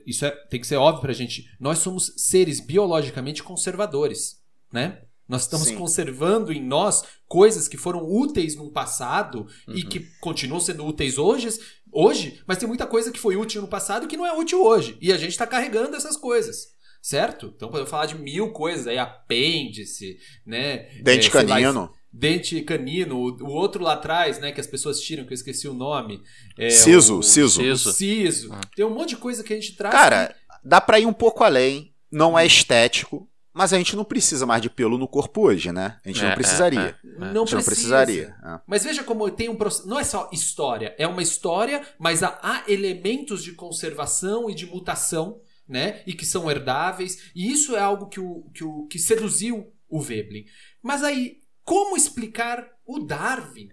[0.06, 1.46] isso é, tem que ser óbvio pra gente.
[1.60, 5.02] Nós somos seres biologicamente conservadores, né?
[5.28, 5.76] Nós estamos Sim.
[5.76, 9.76] conservando em nós coisas que foram úteis no passado uhum.
[9.76, 11.50] e que continuam sendo úteis hoje,
[11.92, 14.64] hoje, mas tem muita coisa que foi útil no passado e que não é útil
[14.64, 14.98] hoje.
[15.02, 16.78] E a gente está carregando essas coisas.
[17.02, 17.54] Certo?
[17.56, 20.90] Então podemos falar de mil coisas aí, apêndice, né?
[21.02, 21.82] Dente é, canino.
[21.82, 25.36] Lá, dente canino, o, o outro lá atrás, né, que as pessoas tiram, que eu
[25.36, 26.22] esqueci o nome.
[26.58, 27.62] É, Siso, o, siso.
[27.62, 27.90] Siso.
[27.90, 28.54] o siso.
[28.54, 28.62] Ah.
[28.76, 29.94] Tem um monte de coisa que a gente traz.
[29.94, 34.46] Cara, dá pra ir um pouco além, não é estético, mas a gente não precisa
[34.46, 36.00] mais de pelo no corpo hoje, né?
[36.06, 36.80] A gente É, não precisaria.
[36.80, 37.20] é, que é.
[37.20, 37.66] não, a gente não precisa.
[37.66, 38.36] precisaria.
[38.46, 38.60] é.
[38.68, 39.88] Mas veja como tem um processo.
[39.88, 44.66] Não é só história, é uma história, mas há, há elementos de conservação e de
[44.68, 46.02] mutação, né?
[46.06, 47.32] E que são herdáveis.
[47.36, 50.46] E isso é algo que, o, que, o, que seduziu o Veblen.
[50.84, 51.38] Mas aí,
[51.68, 53.70] como explicar o Darwin,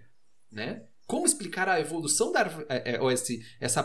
[0.51, 0.83] né?
[1.07, 3.81] Como explicar a evolução darwi- é, é, ou esse, essa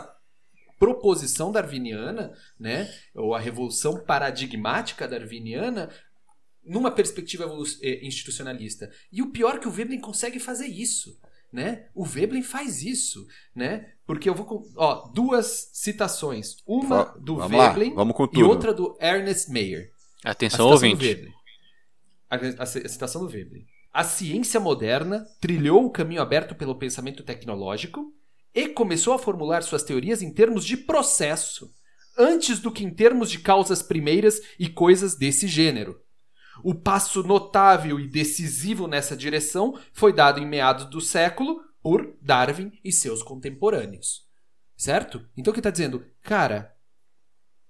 [0.77, 2.93] proposição darwiniana, né?
[3.15, 5.89] Ou a revolução paradigmática darwiniana
[6.63, 7.45] numa perspectiva
[7.81, 8.91] eh, institucionalista.
[9.11, 11.17] E o pior é que o Veblen consegue fazer isso,
[11.51, 11.87] né?
[11.95, 13.93] O Veblen faz isso, né?
[14.05, 18.43] Porque eu vou com, ó, duas citações, uma do vamos lá, Veblen vamos com e
[18.43, 19.89] outra do Ernest Mayr.
[20.23, 21.33] A Atenção, ouvinte.
[22.29, 23.65] A, a- a citação do Veblen.
[23.93, 28.13] A ciência moderna trilhou o caminho aberto pelo pensamento tecnológico
[28.55, 31.73] e começou a formular suas teorias em termos de processo,
[32.17, 35.99] antes do que em termos de causas primeiras e coisas desse gênero.
[36.63, 42.71] O passo notável e decisivo nessa direção foi dado em meados do século por Darwin
[42.83, 44.25] e seus contemporâneos.
[44.77, 45.27] Certo?
[45.35, 46.05] Então o que está dizendo?
[46.21, 46.73] Cara,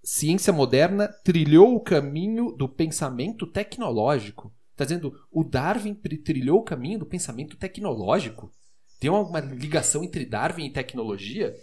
[0.03, 4.53] ciência moderna trilhou o caminho do pensamento tecnológico.
[4.81, 8.51] Está dizendo, o Darwin trilhou o caminho do pensamento tecnológico.
[8.99, 11.55] Tem alguma ligação entre Darwin e tecnologia?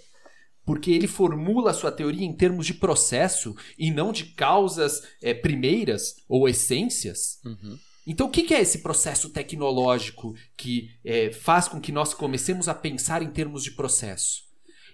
[0.64, 5.34] Porque ele formula a sua teoria em termos de processo e não de causas eh,
[5.34, 7.40] primeiras ou essências.
[7.44, 7.76] Uhum.
[8.06, 12.74] Então, o que é esse processo tecnológico que eh, faz com que nós comecemos a
[12.74, 14.42] pensar em termos de processo?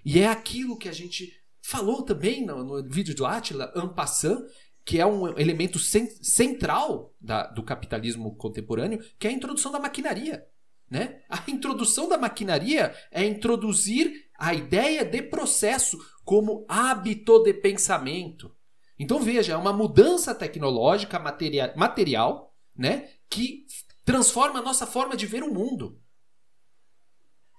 [0.03, 4.41] E é aquilo que a gente falou também no, no vídeo do Attila, en passant,
[4.85, 9.81] que é um elemento cen- central da- do capitalismo contemporâneo, que é a introdução da
[9.81, 10.47] maquinaria.
[10.91, 11.23] Né?
[11.29, 18.55] A introdução da maquinaria é introduzir a ideia de processo como hábito de pensamento.
[18.99, 23.65] Então veja, é uma mudança tecnológica materia- material né, que
[24.05, 25.99] transforma a nossa forma de ver o mundo.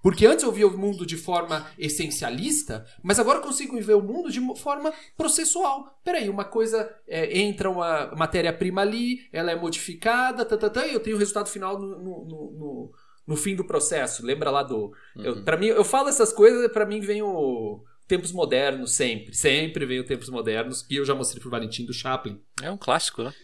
[0.06, 4.00] Porque antes eu via o mundo de forma essencialista, mas agora eu consigo ver o
[4.00, 5.98] mundo de forma processual.
[6.04, 10.94] Peraí, uma coisa é, entra uma matéria-prima ali, ela é modificada, tá, tá, tá, e
[10.94, 12.92] eu tenho o resultado final no, no, no-
[13.26, 14.24] no- fim do processo.
[14.24, 14.92] Lembra lá do.
[15.16, 19.34] Eu, pra mim, eu falo essas coisas, pra mim vem o Tempos Modernos, sempre.
[19.34, 22.40] Sempre vem o Tempos Modernos, que eu já mostrei pro Valentim do Chaplin.
[22.62, 23.34] É um clássico, né?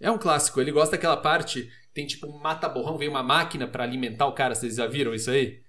[0.00, 3.82] É um clássico, ele gosta daquela parte, tem tipo um mata-borrão, vem uma máquina pra
[3.82, 5.63] alimentar o cara, vocês já viram isso aí?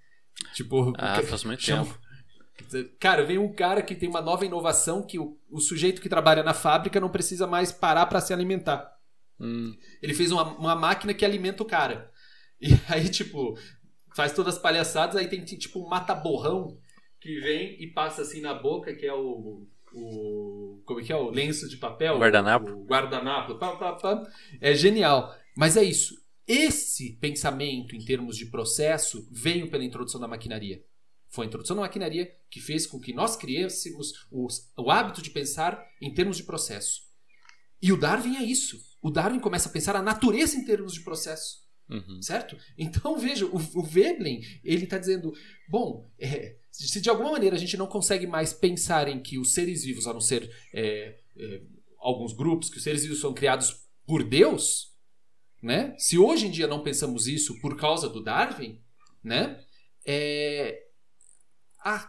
[0.53, 1.87] Tipo, Ah, faz muito chama-
[2.99, 6.41] Cara, vem um cara que tem uma nova inovação que o, o sujeito que trabalha
[6.43, 8.91] na fábrica não precisa mais parar pra se alimentar.
[9.39, 12.09] Hum, Ele fez uma, uma máquina que alimenta o cara.
[12.59, 13.57] E aí, tipo,
[14.15, 16.77] faz todas as palhaçadas, aí tem tipo um mata-borrão
[17.19, 19.67] que vem e passa assim na boca, que é o.
[19.93, 21.15] o como é que é?
[21.15, 22.15] O lenço de papel?
[22.15, 22.71] O guardanapo.
[22.71, 23.55] O guardanapo.
[23.55, 24.23] Pá, pá, pá.
[24.61, 25.35] É genial.
[25.55, 26.15] Mas é isso.
[26.47, 30.83] Esse pensamento em termos de processo veio pela introdução da maquinaria.
[31.29, 35.31] Foi a introdução da maquinaria que fez com que nós criássemos os- o hábito de
[35.31, 37.01] pensar em termos de processo.
[37.81, 38.79] E o Darwin é isso.
[39.01, 41.63] O Darwin começa a pensar a natureza em termos de processo.
[41.87, 42.19] uhum.
[42.21, 42.57] Certo?
[42.77, 45.31] Então, veja, o, o Veblen, ele está dizendo,
[45.69, 49.53] bom, é, se de alguma maneira a gente não consegue mais pensar em que os
[49.53, 51.61] seres vivos, a não ser é, é,
[51.99, 54.94] alguns grupos, que os seres vivos são criados por Deus,
[55.65, 55.95] né?
[55.97, 58.79] Se hoje em dia não pensamos isso por causa do Darwin,
[59.23, 59.59] né?
[60.05, 60.83] É,
[61.83, 62.07] a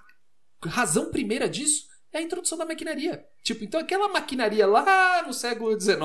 [0.66, 3.26] razão primeira disso é a introdução da maquinaria.
[3.42, 5.96] Tipo, então aquela maquinaria lá no século XIX,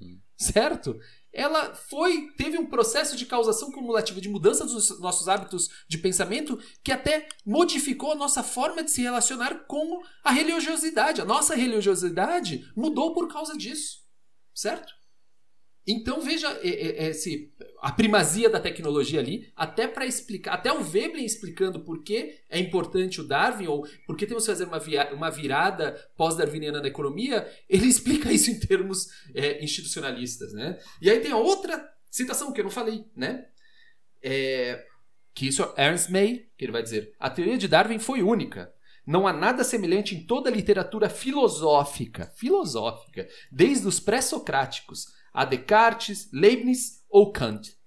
[0.00, 0.18] Uhum.
[0.38, 0.98] certo?
[1.30, 6.58] Ela foi teve um processo de causação cumulativa de mudança dos nossos hábitos de pensamento
[6.82, 11.20] que até modificou a nossa forma de se relacionar com a religiosidade.
[11.20, 13.98] A nossa religiosidade mudou por causa disso,
[14.54, 14.97] certo?
[15.90, 20.70] Então veja é, é, é, esse, a primazia da tecnologia ali, até para explicar, até
[20.70, 24.64] o Veblen explicando por que é importante o Darwin, ou por que temos que fazer
[24.64, 30.52] uma, via- uma virada pós-darwiniana na economia, ele explica isso em termos é, institucionalistas.
[30.52, 30.78] Né?
[31.00, 33.46] E aí tem a outra citação que eu não falei, né?
[34.22, 34.84] É,
[35.34, 38.70] que isso é Ernst May, que ele vai dizer: a teoria de Darwin foi única.
[39.06, 45.06] Não há nada semelhante em toda a literatura filosófica, filosófica, desde os pré-socráticos
[45.38, 47.78] a Descartes, Leibniz ou Kant.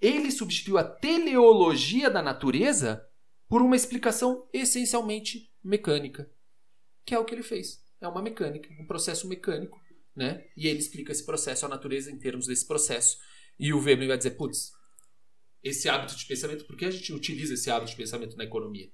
[0.00, 3.06] Ele substituiu a teleologia da natureza
[3.46, 6.32] por uma explicação essencialmente mecânica,
[7.04, 7.84] que é o que ele fez.
[8.00, 9.78] É uma mecânica, um processo mecânico,
[10.14, 10.46] né?
[10.56, 13.18] E ele explica esse processo, a natureza em termos desse processo.
[13.58, 14.72] E o Veblen vai dizer, putz,
[15.62, 18.90] esse hábito de pensamento, por que a gente utiliza esse hábito de pensamento na economia?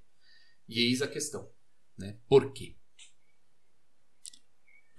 [0.68, 1.48] E eis a questão,
[1.96, 2.18] né?
[2.28, 2.74] Por quê?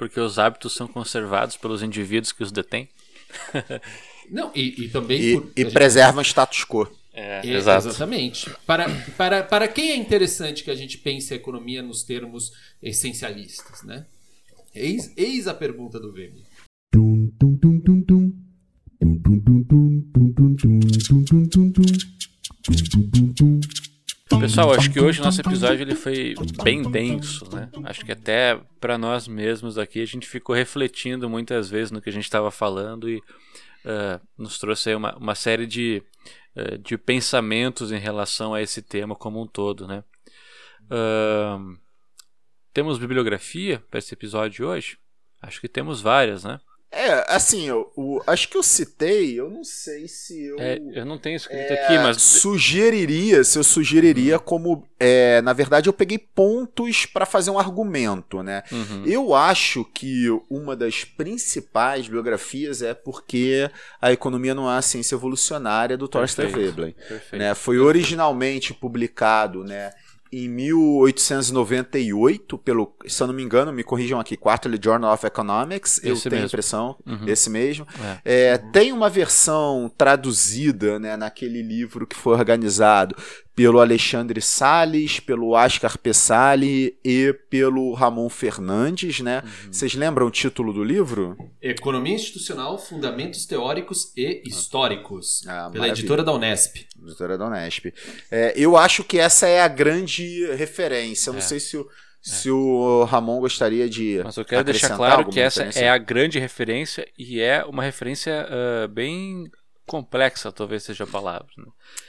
[0.04, 2.90] Porque os hábitos são conservados pelos indivíduos que os detêm.
[4.30, 5.22] Não, e, e também.
[5.22, 6.92] E, por, e preservam o status quo.
[7.14, 7.88] É, exato.
[7.88, 8.54] Exatamente.
[8.66, 12.52] Para, para, para quem é interessante que a gente pense a economia nos termos
[12.82, 14.06] essencialistas, né?
[14.76, 16.44] Eis, eis a pergunta do Weber.
[24.30, 27.70] Pessoal, acho que hoje o nosso episódio ele foi bem denso, né?
[27.84, 32.10] Acho que até para nós mesmos aqui a gente ficou refletindo muitas vezes no que
[32.10, 36.02] a gente estava falando e uh, nos trouxe uma, uma série de,
[36.56, 40.04] uh, de pensamentos em relação a esse tema como um todo, né?
[40.86, 41.78] Uh,
[42.74, 44.98] temos bibliografia para esse episódio de hoje?
[45.42, 46.60] Acho que temos várias, né?
[46.96, 50.60] É, assim, eu, eu, acho que eu citei, eu não sei se eu.
[50.60, 52.22] É, eu não tenho escrito é, aqui, mas.
[52.22, 54.88] Sugeriria, se eu sugeriria como.
[55.00, 58.62] É, na verdade, eu peguei pontos para fazer um argumento, né?
[58.72, 59.04] Uhum.
[59.06, 63.70] Eu acho que uma das principais biografias é porque
[64.00, 66.96] a economia não é a ciência evolucionária do Thorstein Veblen.
[67.32, 67.56] Né?
[67.56, 69.92] Foi originalmente publicado, né?
[70.34, 76.00] Em 1898, pelo, se eu não me engano, me corrijam aqui, Quarterly Journal of Economics,
[76.00, 76.46] esse eu tenho mesmo.
[76.46, 77.28] a impressão, uhum.
[77.28, 77.86] esse mesmo.
[78.26, 78.54] É.
[78.54, 83.16] É, tem uma versão traduzida né, naquele livro que foi organizado
[83.56, 89.44] pelo Alexandre Sales, pelo Oscar Pessali e pelo Ramon Fernandes, né?
[89.44, 89.72] Uhum.
[89.72, 91.38] Vocês lembram o título do livro?
[91.62, 95.92] Economia Institucional, Fundamentos Teóricos e Históricos, ah, pela maravilha.
[95.92, 96.88] editora da Unesp.
[97.02, 97.94] Editora da Unesp.
[98.32, 101.30] É, eu acho que essa é a grande referência.
[101.30, 101.44] Eu não é.
[101.44, 101.88] sei se o,
[102.22, 104.20] se o Ramon gostaria de.
[104.24, 108.48] Mas eu quero deixar claro que essa é a grande referência e é uma referência
[108.50, 109.52] uh, bem
[109.86, 111.48] complexa, talvez seja a palavra.
[111.58, 111.66] Né?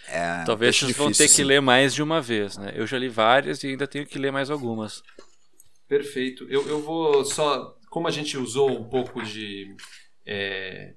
[0.08, 2.56] É, talvez vocês vão ter que ler mais de uma vez.
[2.56, 2.72] Né?
[2.74, 5.02] Eu já li várias e ainda tenho que ler mais algumas.
[5.88, 6.46] Perfeito.
[6.48, 7.76] Eu, eu vou só.
[7.90, 9.74] Como a gente usou um pouco de.
[10.26, 10.94] É,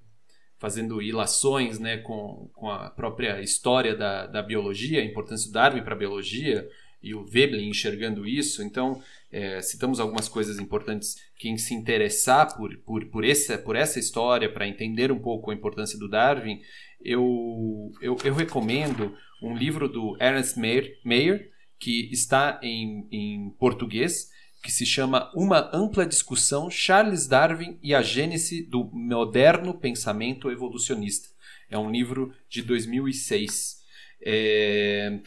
[0.58, 5.84] fazendo ilações né, com, com a própria história da, da biologia, a importância do Darwin
[5.84, 6.68] para a biologia
[7.02, 8.64] e o Veblen enxergando isso.
[8.64, 9.02] Então,
[9.32, 11.16] é, citamos algumas coisas importantes.
[11.38, 15.54] Quem se interessar por, por, por, essa, por essa história, para entender um pouco a
[15.54, 16.60] importância do Darwin,
[17.02, 24.32] eu, eu, eu recomendo um livro do Ernest Mayr, Mayer que está em, em português,
[24.64, 31.30] que se chama Uma Ampla Discussão Charles Darwin e a Gênese do Moderno Pensamento Evolucionista.
[31.70, 33.78] É um livro de 2006.
[34.22, 35.20] É,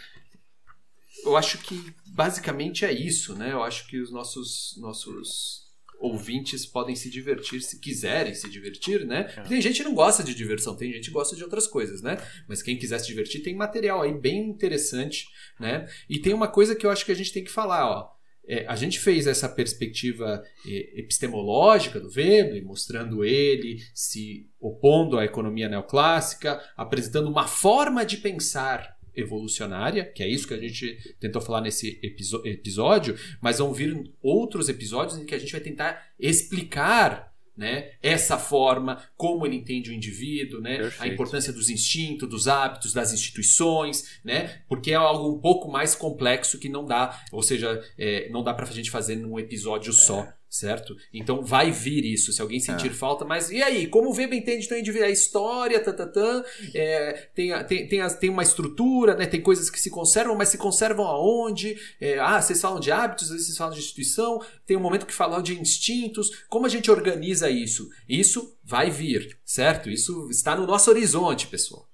[1.25, 3.53] eu acho que basicamente é isso, né?
[3.53, 5.69] Eu acho que os nossos nossos
[6.01, 9.31] ouvintes podem se divertir se quiserem se divertir, né?
[9.37, 9.43] É.
[9.43, 12.17] Tem gente que não gosta de diversão, tem gente que gosta de outras coisas, né?
[12.49, 15.27] Mas quem quiser se divertir tem material aí bem interessante,
[15.59, 15.87] né?
[16.09, 18.21] E tem uma coisa que eu acho que a gente tem que falar, ó.
[18.49, 25.25] É, a gente fez essa perspectiva é, epistemológica do Veblen, mostrando ele se opondo à
[25.25, 31.41] economia neoclássica, apresentando uma forma de pensar evolucionária, que é isso que a gente tentou
[31.41, 32.01] falar nesse
[32.45, 37.91] episódio, mas vão vir outros episódios em que a gente vai tentar explicar né?
[38.03, 40.91] Essa forma, como ele entende o indivíduo, né?
[40.99, 44.63] A importância dos instintos, dos hábitos, das instituições, né?
[44.67, 48.55] Porque é algo um pouco mais complexo que não dá, ou seja, é, não dá
[48.55, 49.93] para a gente fazer num episódio é.
[49.93, 50.97] só certo?
[51.15, 52.93] Então vai vir isso, se alguém sentir é.
[52.93, 56.43] falta, mas e aí, como o Weber entende então a história, tatatã,
[56.75, 59.27] é, tem, tem, tem, tem uma estrutura, né?
[59.27, 61.79] tem coisas que se conservam, mas se conservam aonde?
[62.01, 65.07] É, ah, vocês falam de hábitos, às vezes vocês falam de instituição, tem um momento
[65.07, 67.89] que falam de instintos, como a gente organiza isso?
[68.09, 69.89] Isso vai vir, certo?
[69.89, 71.89] Isso está no nosso horizonte, pessoal.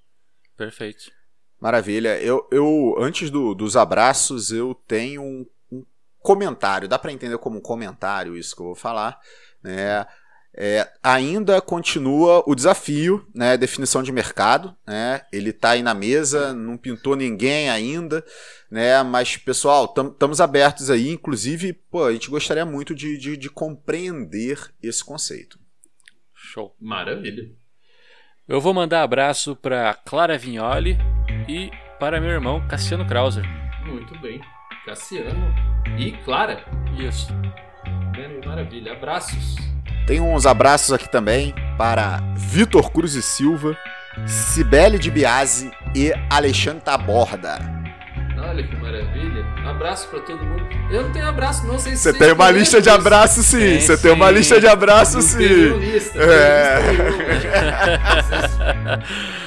[0.57, 1.11] Perfeito.
[1.59, 2.19] Maravilha.
[2.21, 5.45] Eu, eu antes do, dos abraços, eu tenho um
[6.27, 9.17] comentário, dá para entender como um comentário isso que eu vou falar,
[9.63, 10.05] né?
[10.59, 13.55] É, ainda continua o desafio, né?
[13.55, 15.21] Definição de mercado, né?
[15.31, 18.25] Ele está aí na mesa, não pintou ninguém ainda,
[18.69, 19.01] né?
[19.03, 24.59] Mas pessoal, estamos abertos aí, inclusive, pô, a gente gostaria muito de, de, de compreender
[24.83, 25.57] esse conceito.
[26.33, 27.51] Show, maravilha.
[28.47, 30.97] Eu vou mandar abraço para Clara Vignoli
[31.47, 31.69] e
[31.99, 33.45] para meu irmão Cassiano Krauser.
[33.85, 34.41] Muito bem.
[34.87, 35.53] Cassiano
[35.97, 36.63] e Clara.
[36.97, 37.27] Isso.
[38.45, 38.93] Maravilha.
[38.93, 39.57] Abraços.
[40.07, 43.77] Tem uns abraços aqui também para Vitor Cruz e Silva,
[44.25, 47.59] Cibele de Biase e Alexandre Taborda.
[48.39, 49.45] Olha que maravilha.
[49.67, 50.65] Abraço para todo mundo.
[50.89, 53.81] Eu não tenho abraço, não sei se você tem uma lista de abraços sim.
[53.81, 55.77] Você tem uma lista de abraços sim.
[55.79, 56.79] Lista, é.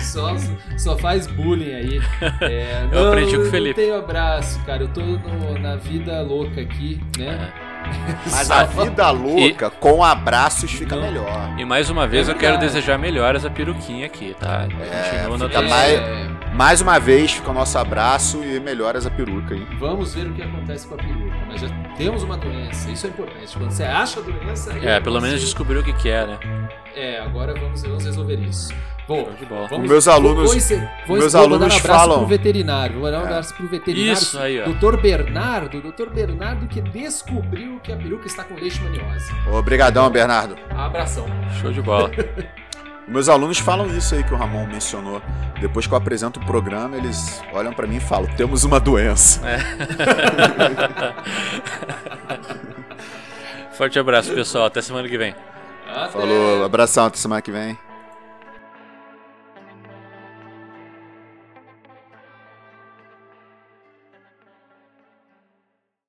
[0.00, 0.36] só,
[0.76, 2.00] só faz bullying aí.
[2.40, 3.80] É, eu aprendi com o Felipe.
[3.80, 4.82] Não tenho abraço, cara.
[4.82, 7.52] Eu tô no, na vida louca aqui, né?
[7.62, 7.76] É.
[8.30, 9.80] Mas a vida louca, e...
[9.80, 11.02] com abraços, fica não.
[11.02, 11.54] melhor.
[11.56, 14.66] E mais uma vez é eu quero desejar melhoras a peruquinha aqui, tá?
[14.80, 16.00] É, Continua fica mais,
[16.56, 19.66] mais uma vez fica o nosso abraço e melhoras a peruca, hein?
[19.78, 21.36] Vamos ver o que acontece com a peruca.
[21.46, 23.56] Mas já temos uma doença, isso é importante.
[23.56, 24.72] Quando você acha a doença.
[24.82, 26.38] É, pelo menos descobriu o que, que é, né?
[26.94, 28.72] É, agora vamos, vamos resolver isso.
[29.06, 29.68] Bom, de bola.
[29.68, 32.18] Vamos, meus alunos, vou, vou, meus vou alunos um falam.
[32.18, 33.26] Pro veterinário, vou mandar um é.
[33.26, 34.14] abraço pro veterinário.
[34.14, 34.64] Isso aí, ó.
[34.64, 39.30] Doutor Bernardo, doutor Bernardo que descobriu que a peruca está com leishmaniose.
[39.52, 40.56] Obrigadão, Bernardo.
[40.70, 41.26] Abração.
[41.60, 42.10] Show de bola.
[43.08, 45.22] Meus alunos falam isso aí que o Ramon mencionou.
[45.60, 49.40] Depois que eu apresento o programa, eles olham para mim e falam: temos uma doença.
[49.48, 49.58] É.
[53.76, 54.66] Forte abraço, pessoal.
[54.66, 55.34] Até semana que vem.
[55.88, 56.12] Até.
[56.12, 57.78] Falou, abração, até semana que vem.